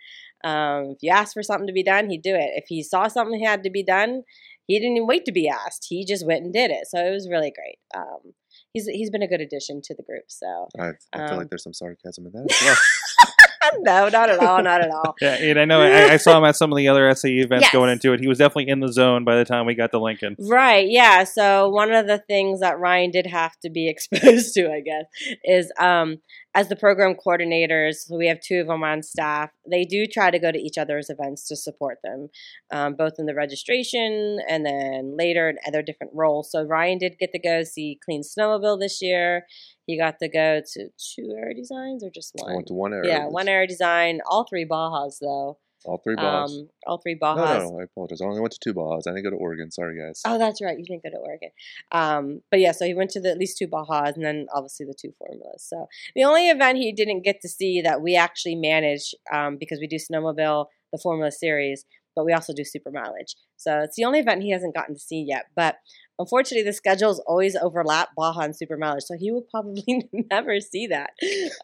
Um, 0.44 0.90
if 0.90 0.98
you 1.02 1.10
asked 1.10 1.34
for 1.34 1.42
something 1.42 1.66
to 1.66 1.72
be 1.72 1.82
done, 1.82 2.08
he'd 2.10 2.22
do 2.22 2.34
it. 2.34 2.50
If 2.54 2.66
he 2.68 2.82
saw 2.82 3.08
something 3.08 3.42
had 3.42 3.62
to 3.64 3.70
be 3.70 3.82
done, 3.82 4.22
he 4.66 4.78
didn't 4.78 4.96
even 4.96 5.08
wait 5.08 5.24
to 5.24 5.32
be 5.32 5.48
asked. 5.48 5.86
He 5.88 6.04
just 6.04 6.26
went 6.26 6.44
and 6.44 6.52
did 6.52 6.70
it. 6.70 6.86
So 6.86 6.98
it 6.98 7.10
was 7.10 7.28
really 7.28 7.50
great. 7.50 7.78
Um, 7.96 8.34
he's 8.72 8.86
he's 8.86 9.10
been 9.10 9.22
a 9.22 9.28
good 9.28 9.40
addition 9.40 9.80
to 9.84 9.94
the 9.94 10.02
group. 10.02 10.24
So 10.28 10.68
I, 10.78 10.90
I 11.12 11.18
feel 11.18 11.32
um, 11.32 11.36
like 11.38 11.48
there's 11.48 11.64
some 11.64 11.74
sarcasm 11.74 12.26
in 12.26 12.32
that 12.32 12.50
as 12.50 12.62
well. 12.64 13.27
no, 13.80 14.08
not 14.08 14.30
at 14.30 14.38
all, 14.38 14.62
not 14.62 14.80
at 14.80 14.90
all. 14.90 15.14
Yeah, 15.20 15.34
and 15.34 15.58
I 15.58 15.64
know 15.64 15.80
I, 15.80 16.12
I 16.12 16.16
saw 16.16 16.38
him 16.38 16.44
at 16.44 16.56
some 16.56 16.72
of 16.72 16.76
the 16.76 16.88
other 16.88 17.12
SAE 17.14 17.38
events 17.40 17.64
Yes. 17.64 17.72
going 17.72 17.90
into 17.90 18.12
it. 18.12 18.20
He 18.20 18.28
was 18.28 18.38
definitely 18.38 18.70
in 18.70 18.80
the 18.80 18.92
zone 18.92 19.24
by 19.24 19.36
the 19.36 19.44
time 19.44 19.66
we 19.66 19.74
got 19.74 19.90
to 19.92 19.98
Lincoln. 19.98 20.36
Right, 20.38 20.86
yeah. 20.88 21.24
So 21.24 21.68
one 21.68 21.92
of 21.92 22.06
the 22.06 22.18
things 22.18 22.60
that 22.60 22.78
Ryan 22.78 23.10
did 23.10 23.26
have 23.26 23.58
to 23.60 23.70
be 23.70 23.88
exposed 23.90 24.54
to, 24.54 24.70
I 24.70 24.80
guess, 24.80 25.04
is 25.44 25.72
um, 25.78 26.18
as 26.54 26.68
the 26.68 26.76
program 26.76 27.14
coordinators, 27.14 28.06
so 28.06 28.16
we 28.16 28.26
have 28.28 28.40
two 28.40 28.60
of 28.60 28.66
them 28.68 28.82
on 28.82 29.02
staff, 29.02 29.50
they 29.70 29.84
do 29.84 30.06
try 30.06 30.30
to 30.30 30.38
go 30.38 30.50
to 30.50 30.58
each 30.58 30.78
other's 30.78 31.10
events 31.10 31.46
to 31.48 31.56
support 31.56 31.98
them, 32.02 32.28
um, 32.72 32.94
both 32.94 33.14
in 33.18 33.26
the 33.26 33.34
registration 33.34 34.38
and 34.48 34.64
then 34.64 35.14
later 35.16 35.48
in 35.50 35.56
other 35.66 35.82
different 35.82 36.12
roles. 36.14 36.50
So 36.50 36.62
Ryan 36.64 36.98
did 36.98 37.18
get 37.18 37.32
to 37.32 37.38
go 37.38 37.62
see 37.64 37.98
Clean 38.04 38.22
Snowmobile 38.22 38.80
this 38.80 39.00
year. 39.02 39.44
He 39.88 39.96
got 39.96 40.18
to 40.18 40.28
go 40.28 40.60
to 40.74 40.88
two 40.98 41.34
Aero 41.34 41.54
Designs 41.54 42.04
or 42.04 42.10
just 42.14 42.34
one? 42.34 42.52
I 42.52 42.54
went 42.56 42.66
to 42.66 42.74
one 42.74 42.92
area. 42.92 43.10
Yeah, 43.10 43.26
one 43.26 43.48
Aero 43.48 43.66
Design, 43.66 44.20
all 44.30 44.44
three 44.44 44.66
Bajas 44.66 45.16
though. 45.18 45.56
All 45.86 45.98
three 46.04 46.14
Bajas. 46.14 46.50
Um, 46.50 46.68
all 46.86 46.98
three 46.98 47.16
no, 47.18 47.26
Bajas. 47.26 47.60
no, 47.60 47.70
no, 47.70 47.80
I 47.80 47.84
apologize. 47.84 48.20
I 48.20 48.26
only 48.26 48.40
went 48.42 48.52
to 48.52 48.58
two 48.62 48.74
Bajas. 48.74 49.06
I 49.06 49.12
didn't 49.12 49.24
go 49.24 49.30
to 49.30 49.36
Oregon. 49.36 49.70
Sorry, 49.70 49.98
guys. 49.98 50.20
Oh, 50.26 50.36
that's 50.36 50.60
right. 50.60 50.78
You 50.78 50.84
didn't 50.84 51.04
go 51.04 51.08
to 51.08 51.16
Oregon. 51.16 51.48
Um, 51.90 52.42
but 52.50 52.60
yeah, 52.60 52.72
so 52.72 52.84
he 52.84 52.92
went 52.92 53.08
to 53.12 53.20
the, 53.20 53.30
at 53.30 53.38
least 53.38 53.56
two 53.56 53.66
Bajas 53.66 54.14
and 54.14 54.22
then 54.22 54.46
obviously 54.54 54.84
the 54.84 54.92
two 54.92 55.14
formulas. 55.18 55.64
So 55.66 55.86
the 56.14 56.24
only 56.24 56.50
event 56.50 56.76
he 56.76 56.92
didn't 56.92 57.24
get 57.24 57.40
to 57.40 57.48
see 57.48 57.80
that 57.80 58.02
we 58.02 58.14
actually 58.14 58.56
manage 58.56 59.14
um, 59.32 59.56
because 59.56 59.78
we 59.80 59.86
do 59.86 59.96
snowmobile, 59.96 60.66
the 60.92 60.98
Formula 60.98 61.32
Series, 61.32 61.86
but 62.14 62.24
we 62.24 62.32
also 62.32 62.52
do 62.52 62.64
super 62.64 62.90
mileage. 62.90 63.36
So 63.56 63.80
it's 63.80 63.96
the 63.96 64.04
only 64.04 64.20
event 64.20 64.42
he 64.42 64.50
hasn't 64.50 64.74
gotten 64.74 64.94
to 64.94 65.00
see 65.00 65.24
yet. 65.26 65.46
But 65.54 65.76
unfortunately, 66.18 66.64
the 66.64 66.72
schedules 66.72 67.22
always 67.26 67.56
overlap 67.56 68.10
Baja 68.16 68.40
and 68.40 68.56
super 68.56 68.76
mileage. 68.76 69.04
So 69.04 69.16
he 69.18 69.30
will 69.30 69.46
probably 69.50 70.08
never 70.30 70.60
see 70.60 70.86
that 70.88 71.10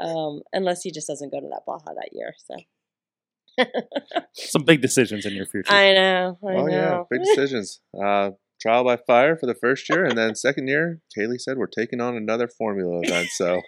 um, 0.00 0.42
unless 0.52 0.83
he 0.83 0.90
just 0.90 1.09
doesn't 1.09 1.33
go 1.33 1.40
to 1.40 1.48
that 1.48 1.62
Baja 1.66 1.94
that 1.94 2.11
year. 2.12 2.35
So 2.38 2.57
Some 4.35 4.64
big 4.64 4.80
decisions 4.80 5.26
in 5.26 5.35
your 5.35 5.46
future. 5.46 5.72
I 5.72 5.92
know. 5.92 6.38
I 6.46 6.52
oh, 6.54 6.66
yeah. 6.66 7.02
Big 7.11 7.22
decisions. 7.22 7.80
Uh, 7.98 8.30
trial 8.61 8.85
by 8.85 8.96
fire 8.96 9.37
for 9.37 9.46
the 9.46 9.54
first 9.54 9.88
year. 9.88 10.04
And 10.04 10.16
then 10.16 10.35
second 10.35 10.68
year, 10.68 11.00
Kaylee 11.16 11.40
said 11.40 11.59
we're 11.59 11.66
taking 11.66 12.00
on 12.00 12.16
another 12.16 12.48
Formula 12.48 13.00
event. 13.02 13.28
So 13.30 13.61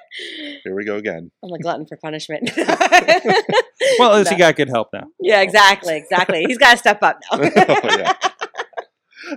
here 0.64 0.74
we 0.74 0.84
go 0.84 0.96
again. 0.96 1.30
I'm 1.44 1.52
a 1.52 1.58
glutton 1.58 1.86
for 1.86 1.96
punishment. 1.96 2.50
well, 2.56 4.12
at 4.12 4.18
least 4.18 4.30
No. 4.30 4.36
he 4.36 4.36
got 4.36 4.56
good 4.56 4.68
help 4.68 4.88
now. 4.92 5.04
Yeah, 5.20 5.40
exactly, 5.40 5.96
exactly. 5.96 6.44
He's 6.46 6.58
got 6.58 6.72
to 6.72 6.76
step 6.78 7.02
up 7.02 7.18
now. 7.32 7.38
Oh, 7.42 7.96
yeah. 7.98 8.12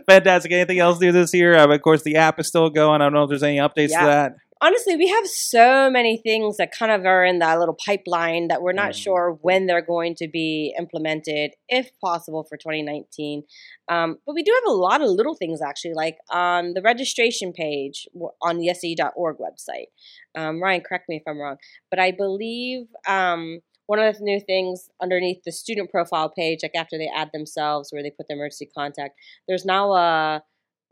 Fantastic. 0.07 0.51
Anything 0.51 0.79
else 0.79 0.99
new 0.99 1.11
this 1.11 1.33
year? 1.33 1.57
Um, 1.57 1.71
of 1.71 1.81
course, 1.81 2.03
the 2.03 2.15
app 2.17 2.39
is 2.39 2.47
still 2.47 2.69
going. 2.69 3.01
I 3.01 3.05
don't 3.05 3.13
know 3.13 3.23
if 3.23 3.29
there's 3.29 3.43
any 3.43 3.57
updates 3.57 3.89
Yeah. 3.89 3.99
to 4.01 4.05
that. 4.07 4.31
Honestly, 4.61 4.95
we 4.95 5.07
have 5.07 5.27
so 5.27 5.89
many 5.89 6.15
things 6.17 6.57
that 6.57 6.71
kind 6.71 6.91
of 6.91 7.05
are 7.05 7.25
in 7.25 7.39
that 7.39 7.59
little 7.59 7.75
pipeline 7.85 8.47
that 8.47 8.61
we're 8.61 8.71
not 8.71 8.91
Mm. 8.91 9.03
sure 9.03 9.37
when 9.41 9.65
they're 9.65 9.81
going 9.81 10.15
to 10.15 10.27
be 10.29 10.73
implemented, 10.79 11.53
if 11.67 11.91
possible, 11.99 12.43
for 12.43 12.55
2019. 12.55 13.43
Um, 13.89 14.19
but 14.25 14.33
we 14.33 14.43
do 14.43 14.53
have 14.53 14.71
a 14.71 14.75
lot 14.75 15.01
of 15.01 15.09
little 15.09 15.35
things 15.35 15.61
actually, 15.61 15.93
like 15.93 16.17
on 16.31 16.73
the 16.73 16.81
registration 16.81 17.51
page 17.51 18.07
on 18.41 18.57
the 18.57 18.69
SAE.org 18.69 19.37
website. 19.39 19.87
Um, 20.35 20.63
Ryan, 20.63 20.81
correct 20.81 21.09
me 21.09 21.17
if 21.17 21.23
I'm 21.27 21.39
wrong, 21.39 21.57
but 21.89 21.99
I 21.99 22.11
believe 22.11 22.87
um, 23.07 23.59
one 23.87 23.99
of 23.99 24.17
the 24.17 24.23
new 24.23 24.39
things 24.39 24.89
underneath 25.01 25.43
the 25.43 25.51
student 25.51 25.91
profile 25.91 26.29
page, 26.29 26.59
like 26.63 26.75
after 26.75 26.97
they 26.97 27.11
add 27.13 27.29
themselves, 27.33 27.91
where 27.91 28.01
they 28.01 28.09
put 28.09 28.27
their 28.29 28.37
emergency 28.37 28.69
contact, 28.75 29.15
there's 29.49 29.65
now 29.65 29.91
a 29.93 30.43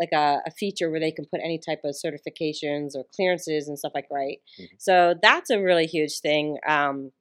like 0.03 0.11
a, 0.13 0.39
a 0.45 0.51
feature 0.51 0.89
where 0.89 0.99
they 0.99 1.11
can 1.11 1.25
put 1.25 1.41
any 1.43 1.57
type 1.57 1.81
of 1.83 1.95
certifications 1.95 2.95
or 2.95 3.05
clearances 3.15 3.67
and 3.67 3.77
stuff 3.79 3.93
like 3.95 4.07
right. 4.11 4.39
Mhm. 4.59 4.67
So 4.77 5.15
that's 5.21 5.49
a 5.49 5.61
really 5.61 5.87
huge 5.87 6.19
thing. 6.19 6.57
Um, 6.67 7.11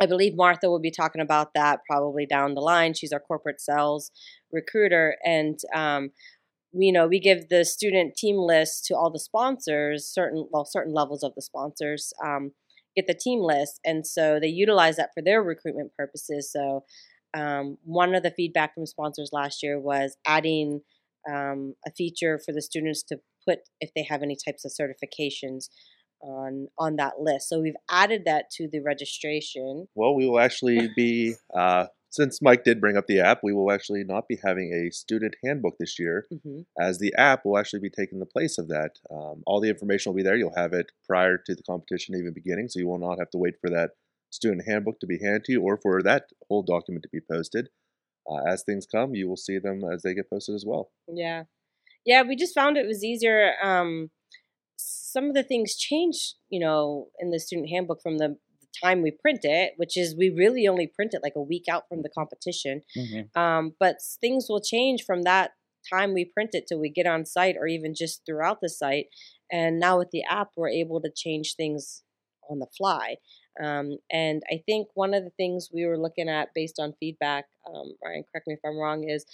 I 0.00 0.06
believe 0.06 0.34
Martha 0.34 0.68
will 0.70 0.80
be 0.80 0.90
talking 0.90 1.20
about 1.20 1.54
that 1.54 1.80
probably 1.88 2.26
down 2.26 2.54
the 2.54 2.60
line. 2.60 2.94
She's 2.94 3.12
our 3.12 3.20
corporate 3.20 3.60
sales 3.60 4.10
recruiter, 4.52 5.16
and 5.24 5.58
um, 5.74 6.10
we, 6.72 6.86
you 6.86 6.92
know 6.92 7.06
we 7.06 7.20
give 7.20 7.48
the 7.48 7.64
student 7.64 8.16
team 8.16 8.36
list 8.36 8.86
to 8.86 8.96
all 8.96 9.10
the 9.10 9.20
sponsors, 9.20 10.06
certain 10.06 10.48
well 10.50 10.64
certain 10.64 10.92
levels 10.92 11.22
of 11.22 11.34
the 11.34 11.42
sponsors 11.42 12.12
um, 12.24 12.52
get 12.96 13.06
the 13.06 13.14
team 13.14 13.40
list, 13.40 13.80
and 13.84 14.06
so 14.06 14.38
they 14.40 14.48
utilize 14.48 14.96
that 14.96 15.10
for 15.14 15.22
their 15.22 15.42
recruitment 15.42 15.92
purposes. 15.96 16.50
So 16.50 16.84
um, 17.34 17.78
one 17.84 18.14
of 18.14 18.22
the 18.22 18.30
feedback 18.30 18.74
from 18.74 18.86
sponsors 18.86 19.30
last 19.32 19.62
year 19.62 19.78
was 19.78 20.16
adding 20.24 20.80
um, 21.28 21.74
a 21.86 21.90
feature 21.90 22.38
for 22.44 22.52
the 22.52 22.62
students 22.62 23.02
to 23.04 23.18
put 23.46 23.60
if 23.80 23.90
they 23.94 24.02
have 24.02 24.22
any 24.22 24.36
types 24.36 24.64
of 24.64 24.72
certifications 24.72 25.68
on 26.22 26.68
on 26.78 26.96
that 26.96 27.20
list. 27.20 27.48
So 27.48 27.60
we've 27.60 27.76
added 27.90 28.22
that 28.26 28.50
to 28.52 28.68
the 28.70 28.80
registration. 28.80 29.86
Well, 29.94 30.14
we 30.14 30.26
will 30.26 30.40
actually 30.40 30.88
be, 30.96 31.34
uh, 31.54 31.86
since 32.10 32.40
Mike 32.40 32.64
did 32.64 32.80
bring 32.80 32.96
up 32.96 33.06
the 33.06 33.20
app, 33.20 33.40
we 33.42 33.52
will 33.52 33.70
actually 33.70 34.04
not 34.04 34.28
be 34.28 34.38
having 34.44 34.72
a 34.72 34.92
student 34.92 35.34
handbook 35.44 35.74
this 35.78 35.98
year, 35.98 36.26
hmm 36.30 36.60
as 36.80 36.98
the 36.98 37.14
app 37.16 37.44
will 37.44 37.58
actually 37.58 37.80
be 37.80 37.90
taking 37.90 38.18
the 38.18 38.26
place 38.26 38.58
of 38.58 38.68
that. 38.68 38.92
Um, 39.10 39.42
all 39.46 39.60
the 39.60 39.68
information 39.68 40.10
will 40.10 40.16
be 40.16 40.22
there. 40.22 40.36
You'll 40.36 40.56
have 40.56 40.72
it 40.72 40.90
prior 41.06 41.38
to 41.38 41.54
the 41.54 41.62
competition 41.62 42.16
even 42.16 42.32
beginning, 42.32 42.68
so 42.68 42.78
you 42.78 42.88
will 42.88 42.98
not 42.98 43.18
have 43.18 43.30
to 43.30 43.38
wait 43.38 43.54
for 43.60 43.70
that 43.70 43.90
student 44.30 44.62
handbook 44.66 44.98
to 45.00 45.06
be 45.06 45.18
handed 45.22 45.44
to 45.44 45.52
you 45.52 45.62
or 45.62 45.78
for 45.80 46.02
that 46.02 46.24
whole 46.48 46.62
document 46.62 47.04
to 47.04 47.08
be 47.12 47.20
posted. 47.20 47.68
Uh, 48.28 48.42
as 48.48 48.62
things 48.62 48.86
come, 48.86 49.14
you 49.14 49.28
will 49.28 49.36
see 49.36 49.58
them 49.58 49.82
as 49.92 50.02
they 50.02 50.14
get 50.14 50.30
posted 50.30 50.54
as 50.54 50.64
well. 50.66 50.90
Yeah, 51.08 51.44
yeah. 52.06 52.22
We 52.22 52.36
just 52.36 52.54
found 52.54 52.76
it 52.76 52.86
was 52.86 53.04
easier. 53.04 53.52
Um, 53.62 54.10
some 54.76 55.26
of 55.26 55.34
the 55.34 55.42
things 55.42 55.76
changed, 55.76 56.34
you 56.48 56.58
know, 56.60 57.08
in 57.20 57.30
the 57.30 57.38
student 57.38 57.68
handbook 57.70 58.02
from 58.02 58.18
the 58.18 58.36
time 58.82 59.02
we 59.02 59.10
print 59.10 59.40
it, 59.42 59.74
which 59.76 59.96
is 59.96 60.16
we 60.16 60.30
really 60.30 60.66
only 60.66 60.86
print 60.86 61.14
it 61.14 61.20
like 61.22 61.34
a 61.36 61.42
week 61.42 61.64
out 61.70 61.84
from 61.88 62.02
the 62.02 62.08
competition. 62.08 62.82
Um, 63.36 63.74
but 63.78 63.96
things 64.20 64.46
will 64.48 64.60
change 64.60 65.04
from 65.04 65.22
that 65.22 65.52
time 65.92 66.14
we 66.14 66.24
print 66.24 66.50
it 66.54 66.66
till 66.66 66.80
we 66.80 66.90
get 66.90 67.06
on 67.06 67.26
site 67.26 67.56
or 67.58 67.66
even 67.66 67.94
just 67.94 68.22
throughout 68.26 68.58
the 68.60 68.68
site. 68.68 69.06
And 69.52 69.78
now 69.78 69.98
with 69.98 70.10
the 70.10 70.24
app, 70.28 70.48
we're 70.56 70.68
able 70.68 71.00
to 71.02 71.10
change 71.14 71.54
things 71.54 72.02
on 72.50 72.58
the 72.58 72.66
fly. 72.76 73.16
Um, 73.62 73.98
and 74.10 74.42
I 74.50 74.62
think 74.66 74.88
one 74.94 75.14
of 75.14 75.24
the 75.24 75.30
things 75.30 75.70
we 75.72 75.86
were 75.86 75.98
looking 75.98 76.28
at 76.28 76.48
based 76.54 76.78
on 76.78 76.94
feedback, 76.98 77.46
um, 77.68 77.94
Ryan, 78.04 78.24
correct 78.30 78.46
me 78.46 78.54
if 78.54 78.60
I'm 78.64 78.78
wrong, 78.78 79.08
is 79.08 79.24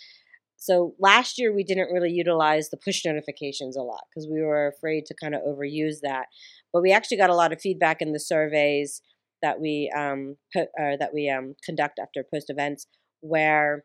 so 0.57 0.95
last 0.99 1.39
year 1.39 1.55
we 1.55 1.65
didn't 1.65 1.91
really 1.91 2.11
utilize 2.11 2.69
the 2.69 2.77
push 2.77 3.05
notifications 3.05 3.77
a 3.77 3.83
lot 3.83 4.03
because 4.11 4.29
we 4.31 4.43
were 4.43 4.69
afraid 4.69 5.07
to 5.07 5.15
kind 5.15 5.35
of 5.35 5.41
overuse 5.43 6.01
that. 6.03 6.27
But 6.73 6.83
we 6.83 6.93
actually 6.93 7.17
got 7.17 7.31
a 7.31 7.35
lot 7.35 7.53
of 7.53 7.61
feedback 7.61 8.03
in 8.03 8.13
the 8.13 8.21
surveys 8.21 9.01
that 9.43 9.59
we 9.59 9.91
um, 9.97 10.37
put, 10.53 10.69
uh, 10.79 10.97
that 10.99 11.15
we 11.15 11.31
um, 11.31 11.55
conduct 11.65 11.99
after 11.99 12.23
post 12.31 12.51
events 12.51 12.87
where 13.21 13.85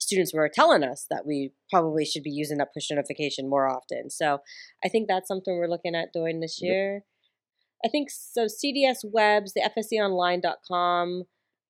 students 0.00 0.34
were 0.34 0.50
telling 0.52 0.82
us 0.82 1.06
that 1.10 1.26
we 1.26 1.52
probably 1.70 2.04
should 2.04 2.24
be 2.24 2.30
using 2.30 2.58
that 2.58 2.74
push 2.74 2.90
notification 2.90 3.48
more 3.48 3.68
often. 3.68 4.10
So 4.10 4.38
I 4.84 4.88
think 4.88 5.06
that's 5.06 5.28
something 5.28 5.54
we're 5.56 5.68
looking 5.68 5.94
at 5.94 6.12
doing 6.12 6.40
this 6.40 6.58
Yep. 6.60 7.04
I 7.84 7.88
think 7.88 8.08
so. 8.10 8.46
CDS 8.46 9.04
Webs, 9.04 9.54
the 9.54 9.62
FSAEOnline.com. 9.62 11.24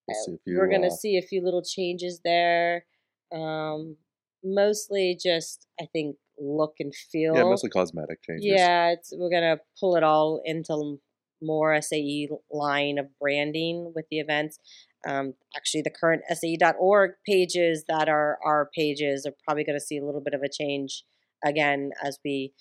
Let's 0.08 0.28
you, 0.44 0.58
We're 0.58 0.68
going 0.68 0.82
to 0.82 0.88
uh, 0.88 0.90
see 0.90 1.16
a 1.16 1.22
few 1.22 1.42
little 1.42 1.62
changes 1.62 2.20
there. 2.24 2.84
Um, 3.32 3.96
mostly 4.42 5.16
just, 5.20 5.66
I 5.80 5.86
think, 5.92 6.16
look 6.38 6.74
and 6.80 6.94
feel. 6.94 7.36
Yeah, 7.36 7.44
mostly 7.44 7.70
cosmetic 7.70 8.22
changes. 8.22 8.46
Yeah, 8.46 8.92
it's, 8.92 9.12
we're 9.16 9.30
gonna 9.30 9.58
pull 9.78 9.96
it 9.96 10.02
all 10.02 10.40
into 10.44 10.98
more 11.42 11.80
SAE 11.80 12.28
line 12.50 12.98
of 12.98 13.06
branding 13.18 13.92
with 13.94 14.06
the 14.10 14.18
events. 14.18 14.58
Um, 15.06 15.34
actually, 15.56 15.82
the 15.82 15.90
current 15.90 16.22
SAE.org 16.30 17.12
pages 17.26 17.84
that 17.88 18.08
are 18.08 18.38
our 18.44 18.70
pages 18.76 19.24
are 19.26 19.32
probably 19.44 19.64
going 19.64 19.78
to 19.78 19.84
see 19.84 19.96
a 19.96 20.04
little 20.04 20.20
bit 20.20 20.34
of 20.34 20.42
a 20.42 20.48
change 20.48 21.04
again 21.44 21.92
as 22.04 22.18
we 22.22 22.52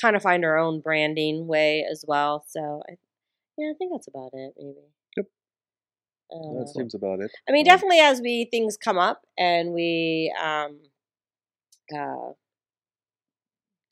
kind 0.00 0.16
of 0.16 0.22
find 0.22 0.44
our 0.44 0.58
own 0.58 0.80
branding 0.80 1.46
way 1.46 1.84
as 1.90 2.04
well. 2.06 2.44
So, 2.48 2.82
I, 2.88 2.94
yeah, 3.58 3.70
I 3.70 3.74
think 3.78 3.92
that's 3.92 4.08
about 4.08 4.30
it. 4.32 4.54
Maybe. 4.58 4.86
Yep. 5.16 5.26
That 6.30 6.72
seems 6.74 6.94
about 6.94 7.20
it. 7.20 7.30
I 7.48 7.52
mean, 7.52 7.66
Um, 7.68 7.74
definitely 7.74 7.98
as 8.00 8.20
we 8.20 8.46
things 8.50 8.76
come 8.76 8.98
up 8.98 9.22
and 9.36 9.72
we 9.72 10.32
um, 10.40 10.78
uh, 11.92 12.32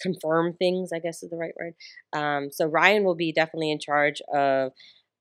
confirm 0.00 0.54
things, 0.54 0.90
I 0.94 1.00
guess 1.00 1.22
is 1.22 1.30
the 1.30 1.36
right 1.36 1.54
word. 1.58 1.74
Um, 2.12 2.50
so 2.52 2.66
Ryan 2.66 3.04
will 3.04 3.16
be 3.16 3.32
definitely 3.32 3.72
in 3.72 3.80
charge 3.80 4.22
of 4.32 4.72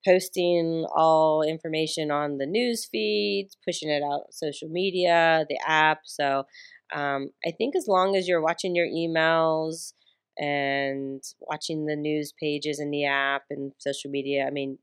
posting 0.06 0.86
all 0.96 1.42
information 1.42 2.12
on 2.12 2.38
the 2.38 2.46
news 2.46 2.88
feeds, 2.90 3.58
pushing 3.68 3.90
it 3.90 4.04
out 4.04 4.28
social 4.32 4.70
media, 4.70 5.46
the 5.50 5.60
app. 5.68 6.02
So 6.06 6.46
um, 6.94 7.32
I 7.46 7.52
think 7.58 7.76
as 7.76 7.88
long 7.88 8.16
as 8.16 8.28
you're 8.28 8.42
watching 8.42 8.76
your 8.76 8.88
emails 8.88 9.94
and 10.40 11.24
watching 11.40 11.86
the 11.86 11.96
news 11.96 12.34
pages 12.40 12.80
in 12.80 12.92
the 12.92 13.06
app 13.06 13.44
and 13.50 13.74
social 13.78 14.12
media, 14.12 14.46
I 14.46 14.52
mean, 14.52 14.78